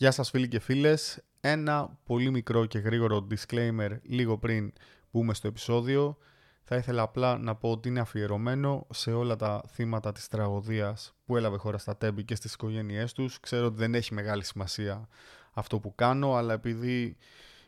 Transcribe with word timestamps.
Γεια 0.00 0.10
σας 0.10 0.30
φίλοι 0.30 0.48
και 0.48 0.58
φίλες. 0.58 1.22
Ένα 1.40 1.98
πολύ 2.04 2.30
μικρό 2.30 2.66
και 2.66 2.78
γρήγορο 2.78 3.26
disclaimer 3.30 3.90
λίγο 4.02 4.38
πριν 4.38 4.72
μπούμε 5.10 5.34
στο 5.34 5.46
επεισόδιο. 5.48 6.16
Θα 6.62 6.76
ήθελα 6.76 7.02
απλά 7.02 7.38
να 7.38 7.54
πω 7.54 7.70
ότι 7.70 7.88
είναι 7.88 8.00
αφιερωμένο 8.00 8.86
σε 8.90 9.12
όλα 9.12 9.36
τα 9.36 9.62
θύματα 9.68 10.12
της 10.12 10.28
τραγωδίας 10.28 11.14
που 11.24 11.36
έλαβε 11.36 11.56
χώρα 11.56 11.78
στα 11.78 11.96
τέμπη 11.96 12.24
και 12.24 12.34
στις 12.34 12.52
οικογένειές 12.52 13.12
τους. 13.12 13.40
Ξέρω 13.40 13.66
ότι 13.66 13.76
δεν 13.76 13.94
έχει 13.94 14.14
μεγάλη 14.14 14.44
σημασία 14.44 15.08
αυτό 15.52 15.78
που 15.78 15.94
κάνω, 15.94 16.34
αλλά 16.34 16.52
επειδή 16.52 17.16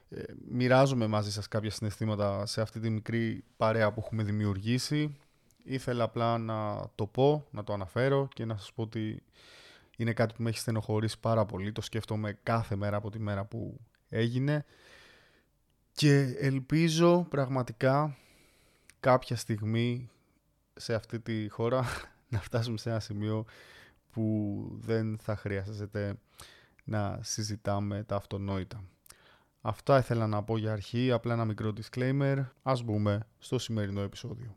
ε, 0.08 0.22
μοιράζομαι 0.50 1.06
μαζί 1.06 1.32
σας 1.32 1.48
κάποια 1.48 1.70
συναισθήματα 1.70 2.46
σε 2.46 2.60
αυτή 2.60 2.80
τη 2.80 2.90
μικρή 2.90 3.44
παρέα 3.56 3.92
που 3.92 4.00
έχουμε 4.04 4.22
δημιουργήσει, 4.22 5.16
ήθελα 5.64 6.04
απλά 6.04 6.38
να 6.38 6.90
το 6.94 7.06
πω, 7.06 7.46
να 7.50 7.64
το 7.64 7.72
αναφέρω 7.72 8.28
και 8.32 8.44
να 8.44 8.56
σας 8.56 8.72
πω 8.72 8.82
ότι 8.82 9.22
είναι 10.00 10.12
κάτι 10.12 10.34
που 10.34 10.42
με 10.42 10.48
έχει 10.48 10.58
στενοχωρήσει 10.58 11.20
πάρα 11.20 11.44
πολύ. 11.44 11.72
Το 11.72 11.80
σκέφτομαι 11.80 12.38
κάθε 12.42 12.76
μέρα 12.76 12.96
από 12.96 13.10
τη 13.10 13.18
μέρα 13.18 13.44
που 13.44 13.80
έγινε. 14.08 14.64
Και 15.92 16.34
ελπίζω 16.38 17.26
πραγματικά 17.30 18.16
κάποια 19.00 19.36
στιγμή 19.36 20.10
σε 20.74 20.94
αυτή 20.94 21.20
τη 21.20 21.48
χώρα 21.48 21.84
να 22.28 22.40
φτάσουμε 22.40 22.78
σε 22.78 22.90
ένα 22.90 23.00
σημείο 23.00 23.44
που 24.10 24.66
δεν 24.80 25.18
θα 25.18 25.36
χρειάζεται 25.36 26.14
να 26.84 27.18
συζητάμε 27.22 28.04
τα 28.04 28.16
αυτονόητα. 28.16 28.84
Αυτά 29.60 29.98
ήθελα 29.98 30.26
να 30.26 30.42
πω 30.42 30.56
για 30.56 30.72
αρχή, 30.72 31.10
απλά 31.10 31.32
ένα 31.32 31.44
μικρό 31.44 31.72
disclaimer. 31.76 32.44
Ας 32.62 32.82
μπούμε 32.82 33.26
στο 33.38 33.58
σημερινό 33.58 34.00
επεισόδιο. 34.00 34.56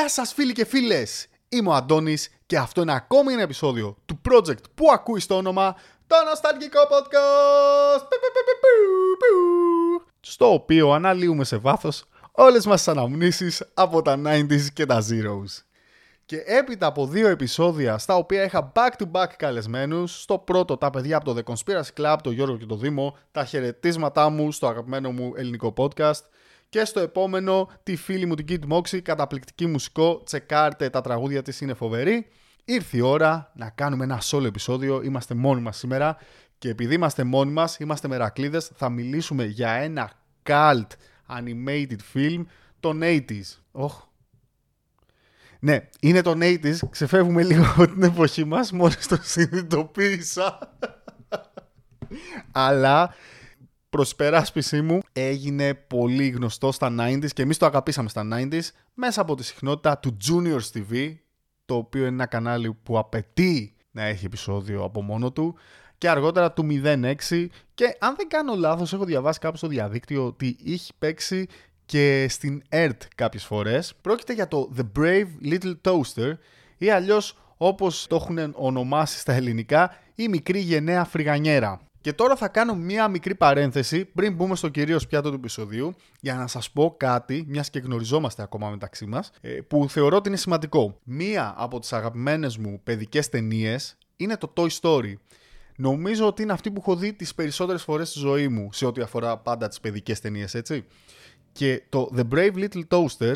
Γεια 0.00 0.08
σας 0.08 0.32
φίλοι 0.32 0.52
και 0.52 0.64
φίλες! 0.64 1.26
Είμαι 1.48 1.68
ο 1.68 1.72
Αντώνης 1.72 2.30
και 2.46 2.56
αυτό 2.56 2.82
είναι 2.82 2.94
ακόμη 2.94 3.32
ένα 3.32 3.42
επεισόδιο 3.42 3.96
του 4.06 4.20
project 4.30 4.62
που 4.74 4.90
ακούεις 4.92 5.24
στο 5.24 5.36
όνομα 5.36 5.76
το 6.06 6.16
Νοσταλγικό 6.28 6.78
Podcast 6.80 8.06
στο 10.20 10.52
οποίο 10.52 10.92
αναλύουμε 10.92 11.44
σε 11.44 11.56
βάθος 11.56 12.04
όλες 12.32 12.66
μας 12.66 12.76
τις 12.76 12.88
αναμνήσεις 12.88 13.62
από 13.74 14.02
τα 14.02 14.20
90s 14.26 14.62
και 14.72 14.86
τα 14.86 15.02
Zeros. 15.10 15.62
Και 16.24 16.42
έπειτα 16.46 16.86
από 16.86 17.06
δύο 17.06 17.28
επεισόδια 17.28 17.98
στα 17.98 18.16
οποία 18.16 18.44
είχα 18.44 18.72
back-to-back 18.74 19.28
καλεσμένους, 19.36 20.22
στο 20.22 20.38
πρώτο 20.38 20.76
τα 20.76 20.90
παιδιά 20.90 21.16
από 21.16 21.34
το 21.34 21.40
The 21.40 21.52
Conspiracy 21.52 22.02
Club, 22.02 22.16
το 22.22 22.30
Γιώργο 22.30 22.56
και 22.56 22.66
το 22.66 22.76
Δήμο, 22.76 23.16
τα 23.32 23.44
χαιρετίσματά 23.44 24.28
μου 24.28 24.52
στο 24.52 24.66
αγαπημένο 24.66 25.10
μου 25.10 25.32
ελληνικό 25.36 25.72
podcast, 25.76 26.20
και 26.70 26.84
στο 26.84 27.00
επόμενο, 27.00 27.70
τη 27.82 27.96
φίλη 27.96 28.26
μου 28.26 28.34
την 28.34 28.46
Kid 28.48 28.72
Moxie, 28.72 29.00
καταπληκτική 29.00 29.66
μουσικό, 29.66 30.22
τσεκάρτε 30.24 30.90
τα 30.90 31.00
τραγούδια 31.00 31.42
της, 31.42 31.60
είναι 31.60 31.74
φοβερή. 31.74 32.26
Ήρθε 32.64 32.96
η 32.96 33.00
ώρα 33.00 33.52
να 33.54 33.70
κάνουμε 33.70 34.04
ένα 34.04 34.20
solo 34.22 34.44
επεισόδιο, 34.44 35.02
είμαστε 35.02 35.34
μόνοι 35.34 35.60
μας 35.60 35.76
σήμερα 35.76 36.16
και 36.58 36.68
επειδή 36.68 36.94
είμαστε 36.94 37.24
μόνοι 37.24 37.52
μας, 37.52 37.78
είμαστε 37.78 38.08
μερακλείδες, 38.08 38.70
θα 38.74 38.88
μιλήσουμε 38.88 39.44
για 39.44 39.70
ένα 39.70 40.12
cult 40.42 40.86
animated 41.28 41.98
film 42.14 42.44
των 42.80 43.00
80s. 43.02 43.42
Oh. 43.72 43.90
Ναι, 45.60 45.88
είναι 46.00 46.22
των 46.22 46.40
80s, 46.42 46.76
ξεφεύγουμε 46.90 47.42
λίγο 47.42 47.64
από 47.64 47.86
την 47.86 48.02
εποχή 48.02 48.44
μας, 48.44 48.72
μόλις 48.72 49.06
το 49.06 49.18
συνειδητοποίησα. 49.22 50.58
Αλλά 52.52 53.14
προς 53.90 54.10
υπεράσπιση 54.10 54.80
μου 54.80 55.00
έγινε 55.12 55.74
πολύ 55.74 56.28
γνωστό 56.28 56.72
στα 56.72 56.94
90s 56.98 57.32
και 57.32 57.42
εμείς 57.42 57.56
το 57.56 57.66
αγαπήσαμε 57.66 58.08
στα 58.08 58.28
90s 58.32 58.62
μέσα 58.94 59.20
από 59.20 59.34
τη 59.34 59.44
συχνότητα 59.44 59.98
του 59.98 60.16
Juniors 60.24 60.78
TV 60.78 61.14
το 61.64 61.74
οποίο 61.74 62.00
είναι 62.00 62.08
ένα 62.08 62.26
κανάλι 62.26 62.72
που 62.82 62.98
απαιτεί 62.98 63.74
να 63.90 64.02
έχει 64.02 64.24
επεισόδιο 64.24 64.84
από 64.84 65.02
μόνο 65.02 65.32
του 65.32 65.56
και 65.98 66.08
αργότερα 66.08 66.52
του 66.52 66.66
06 66.84 67.46
και 67.74 67.96
αν 67.98 68.14
δεν 68.16 68.28
κάνω 68.28 68.54
λάθος 68.54 68.92
έχω 68.92 69.04
διαβάσει 69.04 69.38
κάπου 69.38 69.56
στο 69.56 69.66
διαδίκτυο 69.66 70.26
ότι 70.26 70.56
είχε 70.62 70.92
παίξει 70.98 71.46
και 71.84 72.26
στην 72.28 72.62
ERT 72.70 72.96
κάποιες 73.14 73.44
φορές. 73.44 73.94
Πρόκειται 74.00 74.32
για 74.32 74.48
το 74.48 74.72
The 74.76 74.98
Brave 74.98 75.26
Little 75.44 75.74
Toaster 75.82 76.32
ή 76.78 76.90
αλλιώς 76.90 77.38
όπως 77.56 78.06
το 78.06 78.16
έχουν 78.16 78.54
ονομάσει 78.56 79.18
στα 79.18 79.32
ελληνικά 79.32 79.96
η 80.14 80.28
μικρή 80.28 80.58
γενναία 80.58 81.04
φρυγανιέρα. 81.04 81.80
Και 82.00 82.12
τώρα 82.12 82.36
θα 82.36 82.48
κάνω 82.48 82.74
μία 82.74 83.08
μικρή 83.08 83.34
παρένθεση 83.34 84.04
πριν 84.04 84.34
μπούμε 84.34 84.56
στο 84.56 84.68
κυρίως 84.68 85.06
πιάτο 85.06 85.28
του 85.28 85.34
επεισοδίου 85.34 85.94
για 86.20 86.34
να 86.34 86.46
σας 86.46 86.70
πω 86.70 86.94
κάτι, 86.96 87.44
μιας 87.48 87.70
και 87.70 87.78
γνωριζόμαστε 87.78 88.42
ακόμα 88.42 88.70
μεταξύ 88.70 89.06
μας, 89.06 89.30
ε, 89.40 89.48
που 89.48 89.88
θεωρώ 89.88 90.16
ότι 90.16 90.28
είναι 90.28 90.36
σημαντικό. 90.36 90.98
Μία 91.04 91.54
από 91.56 91.78
τις 91.78 91.92
αγαπημένες 91.92 92.56
μου 92.56 92.80
παιδικές 92.84 93.28
ταινίες 93.28 93.98
είναι 94.16 94.36
το 94.36 94.52
Toy 94.56 94.68
Story. 94.80 95.14
Νομίζω 95.76 96.26
ότι 96.26 96.42
είναι 96.42 96.52
αυτή 96.52 96.70
που 96.70 96.80
έχω 96.80 96.96
δει 96.96 97.12
τις 97.12 97.34
περισσότερες 97.34 97.82
φορές 97.82 98.08
στη 98.08 98.18
ζωή 98.18 98.48
μου 98.48 98.72
σε 98.72 98.86
ό,τι 98.86 99.00
αφορά 99.00 99.38
πάντα 99.38 99.68
τις 99.68 99.80
παιδικές 99.80 100.20
ταινίες, 100.20 100.54
έτσι. 100.54 100.84
Και 101.52 101.82
το 101.88 102.10
The 102.16 102.22
Brave 102.34 102.54
Little 102.54 102.82
Toaster 102.88 103.34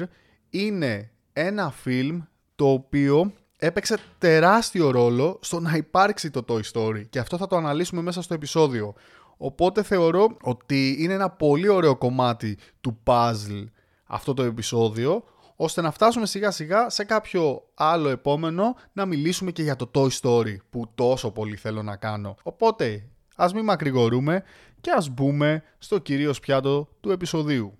είναι 0.51 1.11
ένα 1.33 1.71
φιλμ 1.71 2.23
το 2.57 2.69
οποίο 2.71 3.33
έπαιξε 3.57 3.99
τεράστιο 4.19 4.91
ρόλο 4.91 5.39
στο 5.43 5.61
να 5.61 5.77
υπάρξει 5.77 6.31
το 6.31 6.45
Toy 6.49 6.61
Story 6.73 7.03
και 7.11 7.19
αυτό 7.19 7.37
θα 7.37 7.47
το 7.47 7.57
αναλύσουμε 7.57 8.03
μέσα 8.03 8.23
στο 8.23 8.35
επεισόδιο. 8.35 8.95
Οπότε 9.37 9.83
θεωρώ 9.83 10.37
ότι 10.41 10.97
είναι 10.99 11.13
ένα 11.13 11.31
πολύ 11.31 11.69
ωραίο 11.69 11.97
κομμάτι 11.97 12.59
του 12.81 12.99
puzzle 13.05 13.65
αυτό 14.07 14.35
το 14.35 14.43
επεισόδιο 14.43 15.25
ώστε 15.57 15.81
να 15.81 15.91
φτάσουμε 15.91 16.27
σιγά 16.27 16.51
σιγά 16.51 16.89
σε 16.89 17.05
κάποιο 17.05 17.63
άλλο 17.75 18.09
επόμενο 18.09 18.77
να 18.93 19.07
μιλήσουμε 19.07 19.51
και 19.51 19.63
για 19.63 19.77
το 19.77 19.91
Toy 19.95 20.09
Story 20.21 20.57
που 20.71 20.91
τόσο 20.95 21.31
πολύ 21.31 21.57
θέλω 21.57 21.83
να 21.83 21.97
κάνω. 21.97 22.37
Οπότε 22.43 23.09
ας 23.37 23.53
μην 23.53 23.65
μακρηγορούμε 23.65 24.43
και 24.81 24.91
ας 24.91 25.09
μπούμε 25.09 25.63
στο 25.79 25.99
κυρίως 25.99 26.41
πιάτο 26.41 26.89
του 27.01 27.11
επεισοδίου. 27.11 27.79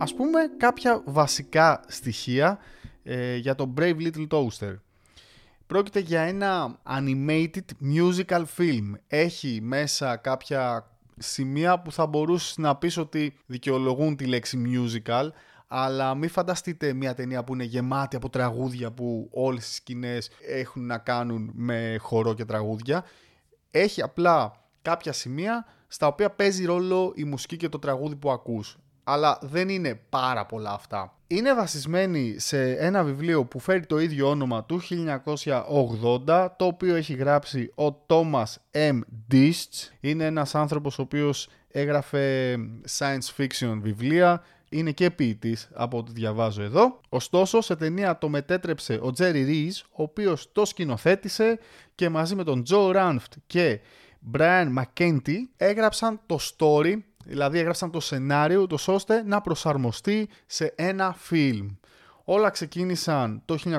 Ας 0.00 0.14
πούμε 0.14 0.40
κάποια 0.56 1.02
βασικά 1.04 1.80
στοιχεία 1.86 2.58
ε, 3.02 3.36
για 3.36 3.54
το 3.54 3.74
Brave 3.76 3.96
Little 3.96 4.26
Toaster. 4.28 4.78
Πρόκειται 5.66 6.00
για 6.00 6.20
ένα 6.20 6.78
animated 6.88 7.64
musical 7.94 8.44
film. 8.56 8.92
Έχει 9.06 9.60
μέσα 9.62 10.16
κάποια 10.16 10.90
σημεία 11.16 11.80
που 11.80 11.92
θα 11.92 12.06
μπορούσες 12.06 12.56
να 12.56 12.76
πεις 12.76 12.96
ότι 12.96 13.36
δικαιολογούν 13.46 14.16
τη 14.16 14.26
λέξη 14.26 14.62
musical, 14.66 15.28
αλλά 15.66 16.14
μην 16.14 16.28
φανταστείτε 16.28 16.92
μια 16.92 17.14
ταινία 17.14 17.44
που 17.44 17.54
είναι 17.54 17.64
γεμάτη 17.64 18.16
από 18.16 18.30
τραγούδια 18.30 18.90
που 18.92 19.28
όλες 19.32 19.70
οι 19.70 19.74
σκηνές 19.74 20.30
έχουν 20.48 20.86
να 20.86 20.98
κάνουν 20.98 21.50
με 21.54 21.96
χορό 22.00 22.34
και 22.34 22.44
τραγούδια. 22.44 23.04
Έχει 23.70 24.02
απλά 24.02 24.64
κάποια 24.82 25.12
σημεία 25.12 25.66
στα 25.86 26.06
οποία 26.06 26.30
παίζει 26.30 26.64
ρόλο 26.64 27.12
η 27.14 27.24
μουσική 27.24 27.56
και 27.56 27.68
το 27.68 27.78
τραγούδι 27.78 28.16
που 28.16 28.30
ακούς 28.30 28.78
αλλά 29.12 29.38
δεν 29.42 29.68
είναι 29.68 30.00
πάρα 30.08 30.46
πολλά 30.46 30.72
αυτά. 30.72 31.14
Είναι 31.26 31.54
βασισμένη 31.54 32.34
σε 32.38 32.72
ένα 32.72 33.04
βιβλίο 33.04 33.44
που 33.44 33.58
φέρει 33.58 33.86
το 33.86 33.98
ίδιο 33.98 34.28
όνομα 34.28 34.64
του 34.64 34.80
1980, 36.26 36.48
το 36.56 36.64
οποίο 36.64 36.94
έχει 36.94 37.14
γράψει 37.14 37.72
ο 37.74 38.04
Thomas 38.06 38.54
M. 38.70 39.00
Dist. 39.32 39.90
Είναι 40.00 40.24
ένας 40.24 40.54
άνθρωπος 40.54 40.98
ο 40.98 41.02
οποίος 41.02 41.48
έγραφε 41.68 42.56
science 42.98 43.36
fiction 43.36 43.78
βιβλία, 43.82 44.42
είναι 44.70 44.90
και 44.90 45.10
ποιητής 45.10 45.70
από 45.74 45.98
ό,τι 45.98 46.12
διαβάζω 46.12 46.62
εδώ. 46.62 47.00
Ωστόσο, 47.08 47.60
σε 47.60 47.76
ταινία 47.76 48.18
το 48.18 48.28
μετέτρεψε 48.28 48.94
ο 48.94 49.12
Jerry 49.18 49.46
Rees, 49.48 49.82
ο 49.90 50.02
οποίος 50.02 50.52
το 50.52 50.64
σκηνοθέτησε 50.64 51.58
και 51.94 52.08
μαζί 52.08 52.34
με 52.34 52.44
τον 52.44 52.62
Joe 52.70 52.94
Ranft 52.94 53.32
και 53.46 53.80
Brian 54.32 54.66
McKenty 54.78 55.36
έγραψαν 55.56 56.20
το 56.26 56.38
story 56.40 56.96
Δηλαδή 57.30 57.58
έγραψαν 57.58 57.90
το 57.90 58.00
σενάριο 58.00 58.66
το 58.66 58.78
ώστε 58.86 59.22
να 59.22 59.40
προσαρμοστεί 59.40 60.28
σε 60.46 60.72
ένα 60.76 61.14
φιλμ. 61.18 61.68
Όλα 62.24 62.50
ξεκίνησαν 62.50 63.42
το 63.44 63.56
1986 63.64 63.78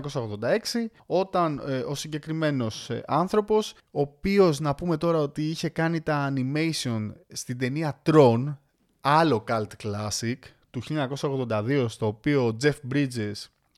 όταν 1.05 1.61
ε, 1.67 1.77
ο 1.77 1.95
συγκεκριμένος 1.95 2.89
ε, 2.89 3.03
άνθρωπος, 3.07 3.73
ο 3.91 4.01
οποίος 4.01 4.59
να 4.59 4.75
πούμε 4.75 4.97
τώρα 4.97 5.17
ότι 5.17 5.41
είχε 5.41 5.69
κάνει 5.69 6.01
τα 6.01 6.33
animation 6.35 7.11
στην 7.27 7.57
ταινία 7.57 8.01
Tron, 8.09 8.55
άλλο 9.01 9.43
cult 9.47 9.67
classic, 9.83 10.37
του 10.69 10.81
1982, 10.89 11.85
στο 11.87 12.07
οποίο 12.07 12.45
ο 12.47 12.57
Jeff 12.63 12.93
Bridges 12.93 13.33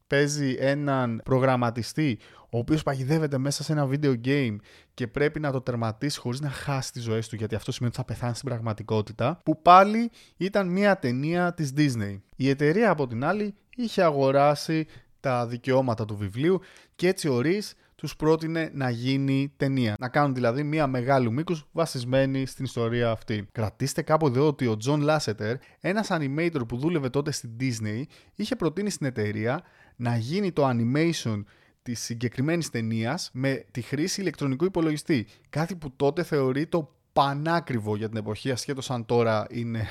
παίζει 0.07 0.55
έναν 0.59 1.21
προγραμματιστή 1.23 2.19
ο 2.50 2.57
οποίος 2.57 2.83
παγιδεύεται 2.83 3.38
μέσα 3.38 3.63
σε 3.63 3.71
ένα 3.71 3.89
video 3.91 4.15
game 4.25 4.55
και 4.94 5.07
πρέπει 5.07 5.39
να 5.39 5.51
το 5.51 5.61
τερματίσει 5.61 6.19
χωρίς 6.19 6.39
να 6.41 6.50
χάσει 6.50 6.91
τις 6.91 7.03
ζωές 7.03 7.27
του 7.27 7.35
γιατί 7.35 7.55
αυτό 7.55 7.71
σημαίνει 7.71 7.94
ότι 7.97 8.05
θα 8.07 8.13
πεθάνει 8.13 8.35
στην 8.35 8.50
πραγματικότητα 8.50 9.39
που 9.45 9.61
πάλι 9.61 10.11
ήταν 10.38 10.67
μια 10.67 11.00
ταινία 11.00 11.53
της 11.53 11.73
Disney. 11.77 12.19
Η 12.35 12.50
εταιρεία 12.50 12.89
από 12.89 13.07
την 13.07 13.23
άλλη 13.23 13.55
είχε 13.75 14.03
αγοράσει 14.03 14.88
τα 15.19 15.47
δικαιώματα 15.47 16.06
του 16.06 16.15
βιβλίου 16.15 16.59
και 16.95 17.07
έτσι 17.07 17.27
ο 17.27 17.39
Ρης 17.39 17.73
τους 17.95 18.15
πρότεινε 18.15 18.69
να 18.73 18.89
γίνει 18.89 19.53
ταινία. 19.57 19.95
Να 19.99 20.09
κάνουν 20.09 20.33
δηλαδή 20.33 20.63
μία 20.63 20.88
μεγάλου 20.88 21.31
μήκους 21.31 21.65
βασισμένη 21.71 22.45
στην 22.45 22.65
ιστορία 22.65 23.11
αυτή. 23.11 23.47
Κρατήστε 23.51 24.01
κάπου 24.01 24.27
εδώ 24.27 24.47
ότι 24.47 24.67
ο 24.67 24.77
John 24.85 25.09
Lasseter, 25.09 25.53
ένας 25.79 26.07
animator 26.11 26.67
που 26.67 26.77
δούλευε 26.77 27.09
τότε 27.09 27.31
στην 27.31 27.49
Disney, 27.59 28.03
είχε 28.35 28.56
προτείνει 28.56 28.89
στην 28.89 29.06
εταιρεία 29.06 29.63
να 29.95 30.18
γίνει 30.18 30.51
το 30.51 30.69
animation 30.69 31.44
της 31.81 32.01
συγκεκριμένης 32.01 32.69
ταινίας 32.69 33.30
με 33.34 33.66
τη 33.72 33.81
χρήση 33.81 34.22
ηλεκτρονικού 34.22 34.66
υπολογιστή. 34.66 35.28
Κάτι 35.50 35.75
που 35.75 35.92
τότε 35.95 36.24
θεωρεί 36.24 36.68
το 36.68 36.95
πανάκριβο 37.13 37.95
για 37.95 38.07
την 38.07 38.18
εποχή, 38.18 38.51
ασχέτως 38.51 38.92
αν 38.92 39.06
τώρα 39.06 39.48
είναι 39.50 39.88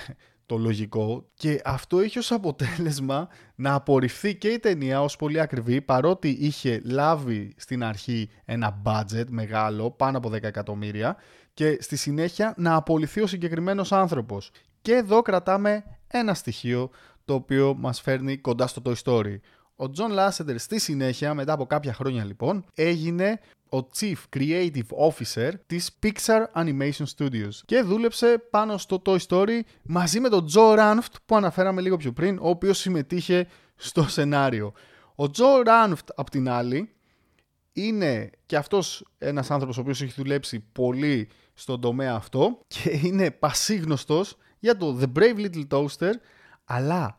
το 0.46 0.58
λογικό 0.58 1.28
και 1.34 1.60
αυτό 1.64 2.02
είχε 2.02 2.18
ως 2.18 2.32
αποτέλεσμα 2.32 3.28
να 3.54 3.74
απορριφθεί 3.74 4.36
και 4.36 4.48
η 4.48 4.58
ταινία 4.58 5.02
ως 5.02 5.16
πολύ 5.16 5.40
ακριβή 5.40 5.82
παρότι 5.82 6.28
είχε 6.28 6.80
λάβει 6.84 7.54
στην 7.56 7.84
αρχή 7.84 8.30
ένα 8.44 8.82
budget 8.84 9.24
μεγάλο 9.28 9.90
πάνω 9.90 10.18
από 10.18 10.28
10 10.28 10.42
εκατομμύρια 10.42 11.16
και 11.54 11.78
στη 11.80 11.96
συνέχεια 11.96 12.54
να 12.56 12.74
απολυθεί 12.74 13.20
ο 13.20 13.26
συγκεκριμένος 13.26 13.92
άνθρωπος. 13.92 14.50
Και 14.82 14.92
εδώ 14.92 15.22
κρατάμε 15.22 15.84
ένα 16.06 16.34
στοιχείο 16.34 16.90
το 17.24 17.34
οποίο 17.34 17.74
μας 17.78 18.00
φέρνει 18.00 18.36
κοντά 18.36 18.66
στο 18.66 18.82
Toy 18.84 18.94
Story. 19.04 19.36
Ο 19.82 19.90
John 19.96 20.18
Lasseter 20.18 20.54
στη 20.58 20.78
συνέχεια, 20.78 21.34
μετά 21.34 21.52
από 21.52 21.66
κάποια 21.66 21.92
χρόνια 21.92 22.24
λοιπόν, 22.24 22.64
έγινε 22.74 23.40
ο 23.72 23.78
Chief 23.96 24.14
Creative 24.36 25.08
Officer 25.08 25.50
της 25.66 25.98
Pixar 26.02 26.44
Animation 26.54 27.04
Studios 27.16 27.54
και 27.64 27.82
δούλεψε 27.82 28.46
πάνω 28.50 28.78
στο 28.78 29.02
Toy 29.04 29.18
Story 29.28 29.60
μαζί 29.82 30.20
με 30.20 30.28
τον 30.28 30.46
Joe 30.54 30.78
Ranft 30.78 31.14
που 31.26 31.36
αναφέραμε 31.36 31.80
λίγο 31.80 31.96
πιο 31.96 32.12
πριν, 32.12 32.38
ο 32.38 32.48
οποίος 32.48 32.78
συμμετείχε 32.78 33.46
στο 33.74 34.08
σενάριο. 34.08 34.72
Ο 35.16 35.24
Joe 35.24 35.66
Ranft, 35.66 36.06
απ' 36.14 36.30
την 36.30 36.48
άλλη, 36.48 36.90
είναι 37.72 38.30
και 38.46 38.56
αυτός 38.56 39.06
ένας 39.18 39.50
άνθρωπος 39.50 39.78
ο 39.78 39.80
οποίος 39.80 40.02
έχει 40.02 40.12
δουλέψει 40.16 40.60
πολύ 40.72 41.28
στον 41.54 41.80
τομέα 41.80 42.14
αυτό 42.14 42.60
και 42.66 43.00
είναι 43.02 43.30
πασίγνωστος 43.30 44.36
για 44.58 44.76
το 44.76 44.98
The 45.00 45.18
Brave 45.18 45.36
Little 45.36 45.66
Toaster 45.68 46.12
αλλά 46.64 47.18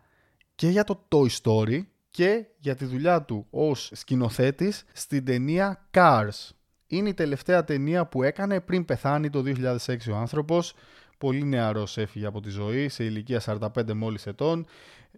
και 0.56 0.68
για 0.68 0.84
το 0.84 1.08
Toy 1.12 1.28
Story 1.42 1.82
και 2.14 2.46
για 2.58 2.76
τη 2.76 2.86
δουλειά 2.86 3.22
του 3.22 3.48
ως 3.50 3.90
σκηνοθέτης 3.94 4.84
στην 4.94 5.26
ταινία 5.26 5.90
Cars. 5.94 6.50
Είναι 6.88 7.10
η 7.10 7.14
τελευταία 7.14 7.64
ταινία 7.64 8.06
που 8.06 8.24
έκανε 8.24 8.60
πριν 8.60 8.86
πεθάνει 8.86 9.30
το 9.30 9.44
2006 9.46 9.78
ο 10.12 10.16
άνθρωπος. 10.16 10.74
Πολύ 11.18 11.44
νεαρός 11.44 11.98
έφυγε 11.98 12.26
από 12.26 12.42
τη 12.42 12.50
ζωή, 12.50 12.90
σε 12.90 13.04
ηλικία 13.04 13.42
45 13.46 13.94
μόλις 13.94 14.28
ετών. 14.28 14.66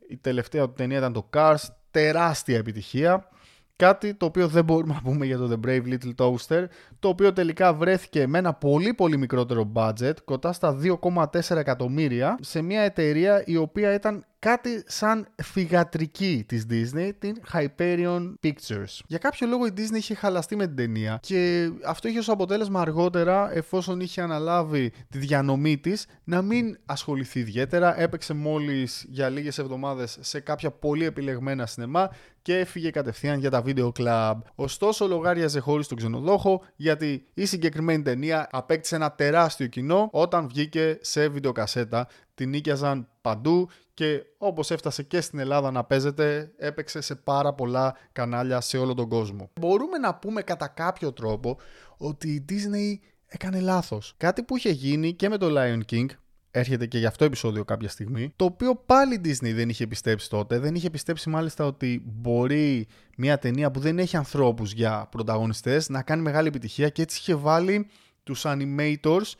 Η 0.09 0.17
τελευταία 0.17 0.65
του 0.65 0.73
ταινία 0.73 0.97
ήταν 0.97 1.13
το 1.13 1.29
Cars, 1.33 1.63
τεράστια 1.91 2.57
επιτυχία. 2.57 3.29
Κάτι 3.75 4.13
το 4.13 4.25
οποίο 4.25 4.47
δεν 4.47 4.63
μπορούμε 4.63 4.93
να 4.93 5.01
πούμε 5.01 5.25
για 5.25 5.37
το 5.37 5.51
The 5.51 5.67
Brave 5.67 5.83
Little 5.83 6.15
Toaster, 6.15 6.65
το 6.99 7.07
οποίο 7.07 7.33
τελικά 7.33 7.73
βρέθηκε 7.73 8.27
με 8.27 8.37
ένα 8.37 8.53
πολύ 8.53 8.93
πολύ 8.93 9.17
μικρότερο 9.17 9.71
budget, 9.75 10.13
κοντά 10.25 10.53
στα 10.53 10.79
2,4 11.03 11.55
εκατομμύρια, 11.55 12.37
σε 12.41 12.61
μια 12.61 12.81
εταιρεία 12.81 13.43
η 13.45 13.57
οποία 13.57 13.93
ήταν 13.93 14.25
κάτι 14.45 14.83
σαν 14.87 15.27
φυγατρική 15.43 16.43
της 16.47 16.65
Disney, 16.69 17.11
την 17.19 17.35
Hyperion 17.53 18.33
Pictures. 18.43 18.99
Για 19.07 19.17
κάποιο 19.17 19.47
λόγο 19.47 19.65
η 19.65 19.71
Disney 19.77 19.95
είχε 19.95 20.13
χαλαστεί 20.13 20.55
με 20.55 20.65
την 20.65 20.75
ταινία 20.75 21.19
και 21.21 21.69
αυτό 21.85 22.07
είχε 22.07 22.19
ως 22.19 22.29
αποτέλεσμα 22.29 22.81
αργότερα, 22.81 23.55
εφόσον 23.55 23.99
είχε 23.99 24.21
αναλάβει 24.21 24.91
τη 25.09 25.17
διανομή 25.17 25.77
της, 25.77 26.05
να 26.23 26.41
μην 26.41 26.77
ασχοληθεί 26.85 27.39
ιδιαίτερα. 27.39 27.99
Έπαιξε 28.01 28.33
μόλις 28.33 29.05
για 29.09 29.29
λίγες 29.29 29.57
εβδομάδες 29.57 30.17
σε 30.21 30.39
κάποια 30.39 30.71
πολύ 30.71 31.05
επιλεγμένα 31.05 31.65
σινεμά 31.65 32.09
και 32.41 32.57
έφυγε 32.57 32.89
κατευθείαν 32.89 33.39
για 33.39 33.49
τα 33.49 33.61
βίντεο 33.61 33.91
club. 33.99 34.35
Ωστόσο, 34.55 35.07
λογάριαζε 35.07 35.59
χωρίς 35.59 35.87
τον 35.87 35.97
ξενοδόχο 35.97 36.63
γιατί 36.75 37.25
η 37.33 37.45
συγκεκριμένη 37.45 38.03
ταινία 38.03 38.47
απέκτησε 38.51 38.95
ένα 38.95 39.11
τεράστιο 39.11 39.67
κοινό 39.67 40.09
όταν 40.11 40.47
βγήκε 40.47 40.97
σε 41.01 41.27
βιντεοκασέτα. 41.27 42.07
Την 42.33 42.49
νίκιαζαν 42.49 43.07
παντού 43.21 43.69
και 43.95 44.23
όπως 44.37 44.71
έφτασε 44.71 45.03
και 45.03 45.21
στην 45.21 45.39
Ελλάδα 45.39 45.71
να 45.71 45.83
παίζεται, 45.83 46.51
έπαιξε 46.57 47.01
σε 47.01 47.15
πάρα 47.15 47.53
πολλά 47.53 47.95
κανάλια 48.11 48.61
σε 48.61 48.77
όλο 48.77 48.93
τον 48.93 49.09
κόσμο. 49.09 49.49
Μπορούμε 49.59 49.97
να 49.97 50.15
πούμε 50.15 50.41
κατά 50.41 50.67
κάποιο 50.67 51.13
τρόπο 51.13 51.57
ότι 51.97 52.29
η 52.29 52.45
Disney 52.49 53.05
έκανε 53.27 53.59
λάθος. 53.59 54.13
Κάτι 54.17 54.43
που 54.43 54.57
είχε 54.57 54.69
γίνει 54.69 55.13
και 55.13 55.29
με 55.29 55.37
το 55.37 55.47
Lion 55.57 55.79
King, 55.91 56.05
έρχεται 56.51 56.85
και 56.85 56.97
γι' 56.97 57.05
αυτό 57.05 57.25
επεισόδιο 57.25 57.65
κάποια 57.65 57.89
στιγμή, 57.89 58.33
το 58.35 58.45
οποίο 58.45 58.75
πάλι 58.75 59.13
η 59.15 59.21
Disney 59.23 59.53
δεν 59.53 59.69
είχε 59.69 59.87
πιστέψει 59.87 60.29
τότε. 60.29 60.59
Δεν 60.59 60.75
είχε 60.75 60.89
πιστέψει 60.89 61.29
μάλιστα 61.29 61.65
ότι 61.65 62.03
μπορεί 62.05 62.87
μια 63.17 63.39
ταινία 63.39 63.71
που 63.71 63.79
δεν 63.79 63.99
έχει 63.99 64.17
ανθρώπους 64.17 64.71
για 64.71 65.07
πρωταγωνιστές 65.11 65.89
να 65.89 66.01
κάνει 66.01 66.21
μεγάλη 66.21 66.47
επιτυχία 66.47 66.89
και 66.89 67.01
έτσι 67.01 67.17
είχε 67.19 67.35
βάλει 67.35 67.87
τους 68.23 68.43
animators 68.45 69.33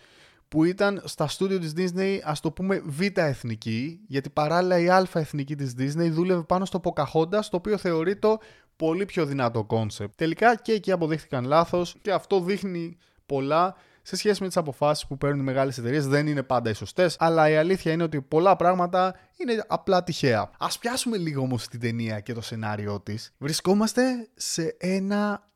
που 0.48 0.64
ήταν 0.64 1.02
στα 1.06 1.28
στούντιο 1.28 1.60
της 1.60 1.74
Disney 1.78 2.20
ας 2.24 2.40
το 2.40 2.52
πούμε 2.52 2.82
β 2.86 3.02
εθνική 3.14 4.00
γιατί 4.08 4.30
παράλληλα 4.30 4.80
η 4.80 4.90
α 4.90 5.08
εθνική 5.14 5.56
της 5.56 5.74
Disney 5.78 6.10
δούλευε 6.12 6.44
πάνω 6.44 6.66
στο 6.66 6.82
Pocahontas 6.84 7.44
το 7.50 7.58
οποίο 7.58 7.78
θεωρείται 7.78 8.28
πολύ 8.76 9.06
πιο 9.06 9.26
δυνατό 9.26 9.64
concept. 9.64 10.18
Τελικά 10.18 10.56
και 10.56 10.72
εκεί 10.72 10.92
αποδείχθηκαν 10.92 11.46
λάθος 11.46 11.96
και 12.02 12.12
αυτό 12.12 12.42
δείχνει 12.42 12.98
πολλά 13.26 13.76
σε 14.02 14.16
σχέση 14.16 14.42
με 14.42 14.48
τις 14.48 14.58
αποφάσεις 14.58 15.08
που 15.08 15.18
παίρνουν 15.18 15.40
οι 15.40 15.44
μεγάλες 15.44 15.78
εταιρείες. 15.78 16.08
Δεν 16.08 16.28
είναι 16.28 16.44
πάντα 16.44 16.70
οι 16.70 16.74
σωστές, 16.74 17.10
αλλά 17.18 17.50
η 17.50 17.56
αλήθεια 17.56 17.92
είναι 17.92 18.04
ότι 18.04 18.22
πολλά 18.22 18.56
πράγματα 18.56 19.16
είναι 19.38 19.64
απλά 19.68 20.04
τυχαία. 20.04 20.52
Ας 20.58 20.68
πιάσουμε 20.80 21.18
λίγο 21.18 21.42
όμως 21.42 21.68
την 21.68 21.80
ταινία 21.80 22.20
και 22.20 22.34
το 22.34 22.42
σενάριό 22.42 23.00
της. 23.00 23.34
Βρισκόμαστε 23.38 24.30
σε 24.36 24.76
ένα 24.80 25.50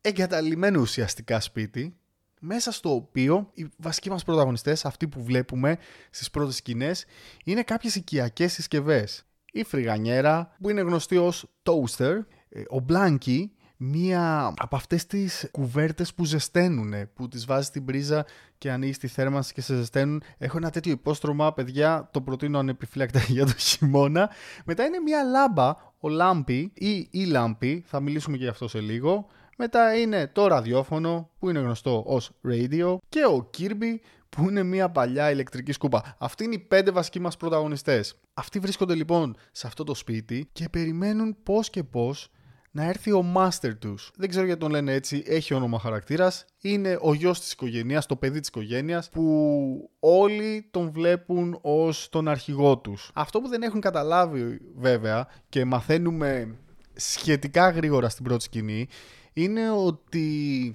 εγκαταλειμμένο 0.00 0.80
ουσιαστικά 0.80 1.40
σπίτι 1.40 1.96
μέσα 2.44 2.72
στο 2.72 2.94
οποίο 2.94 3.50
οι 3.54 3.68
βασικοί 3.76 4.10
μας 4.10 4.24
πρωταγωνιστές, 4.24 4.84
αυτοί 4.84 5.08
που 5.08 5.22
βλέπουμε 5.22 5.78
στις 6.10 6.30
πρώτες 6.30 6.56
σκηνές, 6.56 7.04
είναι 7.44 7.62
κάποιες 7.62 7.94
οικιακές 7.94 8.52
συσκευές. 8.52 9.24
Η 9.52 9.64
φρυγανιέρα 9.64 10.56
που 10.60 10.70
είναι 10.70 10.80
γνωστή 10.80 11.16
ως 11.16 11.46
toaster, 11.62 12.18
ε, 12.48 12.62
ο 12.68 12.80
μπλάνκι, 12.80 13.52
μία 13.76 14.54
από 14.58 14.76
αυτές 14.76 15.06
τις 15.06 15.48
κουβέρτες 15.50 16.14
που 16.14 16.24
ζεσταίνουν, 16.24 16.92
που 17.14 17.28
τις 17.28 17.44
βάζει 17.44 17.66
στην 17.66 17.84
πρίζα 17.84 18.26
και 18.58 18.70
ανοίγει 18.70 18.96
τη 18.96 19.06
θέρμανση 19.06 19.52
και 19.52 19.60
σε 19.60 19.76
ζεσταίνουν. 19.76 20.22
Έχω 20.38 20.56
ένα 20.56 20.70
τέτοιο 20.70 20.92
υπόστρωμα, 20.92 21.52
παιδιά, 21.52 22.08
το 22.12 22.20
προτείνω 22.20 22.58
ανεπιφύλακτα 22.58 23.20
για 23.34 23.46
το 23.46 23.54
χειμώνα. 23.56 24.30
Μετά 24.64 24.84
είναι 24.84 24.98
μία 24.98 25.22
λάμπα, 25.22 25.76
ο 25.98 26.08
λάμπη 26.08 26.72
ή 26.74 27.08
η 27.10 27.24
λάμπη, 27.24 27.84
θα 27.86 28.00
μιλήσουμε 28.00 28.36
και 28.36 28.42
γι' 28.42 28.50
αυτό 28.50 28.68
σε 28.68 28.80
λίγο. 28.80 29.26
Μετά 29.56 29.96
είναι 29.98 30.26
το 30.26 30.46
ραδιόφωνο 30.46 31.30
που 31.38 31.50
είναι 31.50 31.58
γνωστό 31.58 32.02
ως 32.06 32.30
radio 32.48 32.96
και 33.08 33.24
ο 33.24 33.50
Kirby 33.58 33.96
που 34.28 34.48
είναι 34.48 34.62
μια 34.62 34.90
παλιά 34.90 35.30
ηλεκτρική 35.30 35.72
σκούπα. 35.72 36.16
Αυτοί 36.18 36.44
είναι 36.44 36.54
οι 36.54 36.58
πέντε 36.58 36.90
βασικοί 36.90 37.20
μας 37.20 37.36
πρωταγωνιστές. 37.36 38.20
Αυτοί 38.34 38.58
βρίσκονται 38.58 38.94
λοιπόν 38.94 39.36
σε 39.52 39.66
αυτό 39.66 39.84
το 39.84 39.94
σπίτι 39.94 40.48
και 40.52 40.68
περιμένουν 40.68 41.36
πώς 41.42 41.70
και 41.70 41.82
πώς 41.82 42.30
να 42.70 42.84
έρθει 42.84 43.12
ο 43.12 43.24
master 43.36 43.72
τους. 43.78 44.10
Δεν 44.16 44.28
ξέρω 44.28 44.46
γιατί 44.46 44.60
τον 44.60 44.70
λένε 44.70 44.92
έτσι, 44.92 45.22
έχει 45.26 45.54
όνομα 45.54 45.78
χαρακτήρας. 45.78 46.44
Είναι 46.60 46.98
ο 47.00 47.14
γιος 47.14 47.40
της 47.40 47.52
οικογένειας, 47.52 48.06
το 48.06 48.16
παιδί 48.16 48.40
της 48.40 48.48
οικογένειας, 48.48 49.08
που 49.08 49.90
όλοι 50.00 50.68
τον 50.70 50.90
βλέπουν 50.90 51.58
ως 51.62 52.08
τον 52.08 52.28
αρχηγό 52.28 52.78
τους. 52.78 53.10
Αυτό 53.14 53.40
που 53.40 53.48
δεν 53.48 53.62
έχουν 53.62 53.80
καταλάβει 53.80 54.60
βέβαια 54.76 55.28
και 55.48 55.64
μαθαίνουμε 55.64 56.56
σχετικά 56.94 57.70
γρήγορα 57.70 58.08
στην 58.08 58.24
πρώτη 58.24 58.42
σκηνή 58.42 58.88
είναι 59.32 59.70
ότι 59.70 60.26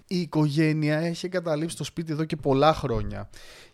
η 0.07 0.19
οικογένεια 0.19 0.97
έχει 0.99 1.29
καταλήψει 1.29 1.77
το 1.77 1.83
σπίτι 1.83 2.11
εδώ 2.11 2.25
και 2.25 2.35
πολλά 2.35 2.73
χρόνια. 2.73 3.29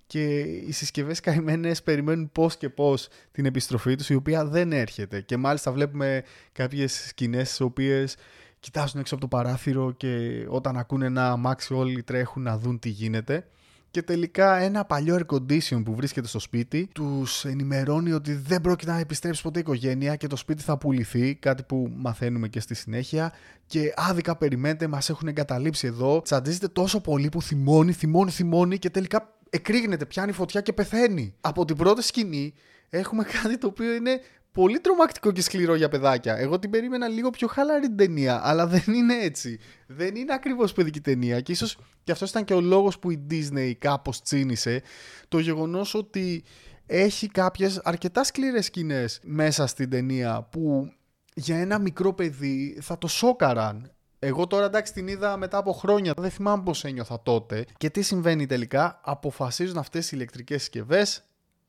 Και 0.08 0.40
οι 0.40 0.72
συσκευές 0.72 1.20
καημένες 1.20 1.84
περιμένουν 1.84 2.32
πώς 2.32 2.58
και 2.58 2.70
πώς 2.70 3.08
την 3.32 3.46
επιστροφή 3.46 3.96
τους 3.96 4.10
η 4.10 4.16
οποία 4.16 4.46
δεν 4.46 4.72
έρχεται. 4.72 5.22
Και 5.22 5.38
μάλιστα 5.38 5.72
βλέπουμε 5.72 6.24
κάποιες 6.52 7.06
σκηνές 7.08 7.48
στις 7.48 7.62
οποίες 7.62 8.16
κοιτάζουν 8.60 9.00
έξω 9.00 9.16
από 9.16 9.24
το 9.24 9.36
παράθυρο 9.36 9.92
και 9.92 10.46
όταν 10.48 10.78
ακούνε 10.78 11.06
ένα 11.06 11.32
αμάξι 11.32 11.74
όλοι 11.74 12.04
τρέχουν 12.04 12.44
να 12.44 12.58
δουν 12.58 12.80
τι 12.80 12.90
γίνεται 12.90 13.48
και 13.94 14.02
τελικά 14.02 14.58
ένα 14.58 14.86
παλιό 14.86 15.16
air 15.20 15.36
condition 15.36 15.84
που 15.84 15.96
βρίσκεται 15.96 16.28
στο 16.28 16.40
σπίτι 16.40 16.90
τους 16.94 17.46
ενημερώνει 17.46 18.12
ότι 18.12 18.34
δεν 18.34 18.62
πρόκειται 18.62 18.92
να 18.92 19.00
επιστρέψει 19.00 19.42
ποτέ 19.42 19.58
η 19.60 19.62
οικογένεια 19.62 20.16
και 20.16 20.28
το 20.28 20.36
σπίτι 20.36 20.64
θα 20.64 20.78
πουληθεί, 20.78 21.36
κάτι 21.36 21.64
που 21.64 21.92
μαθαίνουμε 21.96 22.48
και 22.48 22.60
στη 22.60 22.76
συνέχεια. 22.76 23.34
Και 23.66 23.94
άδικα 23.96 24.36
περιμένετε, 24.36 24.88
μας 24.88 25.10
έχουν 25.10 25.28
εγκαταλείψει 25.28 25.88
εδώ. 25.88 26.22
Τσαντίζεται 26.22 26.68
τόσο 26.68 27.02
πολύ 27.02 27.30
που 27.30 27.42
θυμώνει, 27.42 27.92
θυμώνει, 27.92 28.32
θυμώνει 28.32 28.78
και 28.78 28.90
τελικά 28.90 29.36
εκρήγνεται, 29.50 30.06
πιάνει 30.06 30.32
φωτιά 30.32 30.62
και 30.62 30.74
πεθαίνει. 30.74 31.34
Από 31.42 31.66
την 31.66 31.76
πρώτη 31.76 32.02
σκηνή 32.02 32.54
έχουμε 32.90 33.24
κάτι 33.42 33.58
το 33.58 33.68
οποίο 33.68 33.94
είναι 33.94 34.22
πολύ 34.54 34.80
τρομακτικό 34.80 35.32
και 35.32 35.42
σκληρό 35.42 35.76
για 35.76 35.90
παιδάκια. 35.90 36.38
Εγώ 36.38 36.60
την 36.60 36.70
περίμενα 36.70 37.08
λίγο 37.08 37.30
πιο 37.30 37.48
χαλαρή 37.48 37.88
την 37.88 37.98
ταινία, 37.98 38.42
αλλά 38.44 38.68
δεν 38.68 38.84
είναι 38.88 39.14
έτσι. 39.14 39.60
Δεν 39.88 40.16
είναι 40.16 40.34
ακριβώς 40.34 40.74
παιδική 40.74 41.02
ταινία 41.02 41.42
και 41.42 41.52
ίσως 41.52 41.78
και 42.04 42.12
αυτός 42.12 42.30
ήταν 42.30 42.44
και 42.44 42.54
ο 42.54 42.62
λόγος 42.62 43.00
που 43.00 43.12
η 43.12 43.26
Disney 43.30 43.72
κάπως 43.80 44.22
τσίνησε 44.22 44.82
το 45.28 45.40
γεγονός 45.40 45.94
ότι 45.94 46.44
έχει 46.86 47.28
κάποιες 47.28 47.82
αρκετά 47.84 48.24
σκληρές 48.24 48.66
σκηνές 48.66 49.20
μέσα 49.24 49.68
στην 49.68 49.90
ταινία 49.90 50.48
που 50.52 50.94
για 51.34 51.58
ένα 51.58 51.80
μικρό 51.80 52.14
παιδί 52.14 52.78
θα 52.82 52.98
το 52.98 53.08
σόκαραν 53.08 53.92
Εγώ 54.20 54.48
τώρα 54.48 54.66
εντάξει 54.66 54.94
την 54.94 55.08
είδα 55.08 55.38
μετά 55.38 55.58
από 55.58 55.72
χρόνια, 55.72 56.14
δεν 56.18 56.30
θυμάμαι 56.30 56.64
πώς 56.64 56.84
ένιωθα 56.84 57.22
τότε. 57.22 57.66
Και 57.78 57.90
τι 57.90 58.02
συμβαίνει 58.02 58.46
τελικά, 58.46 59.02
αποφασίζουν 59.04 59.78
αυτές 59.78 60.08
οι 60.08 60.12
ηλεκτρικές 60.14 60.62
συσκευές 60.62 61.24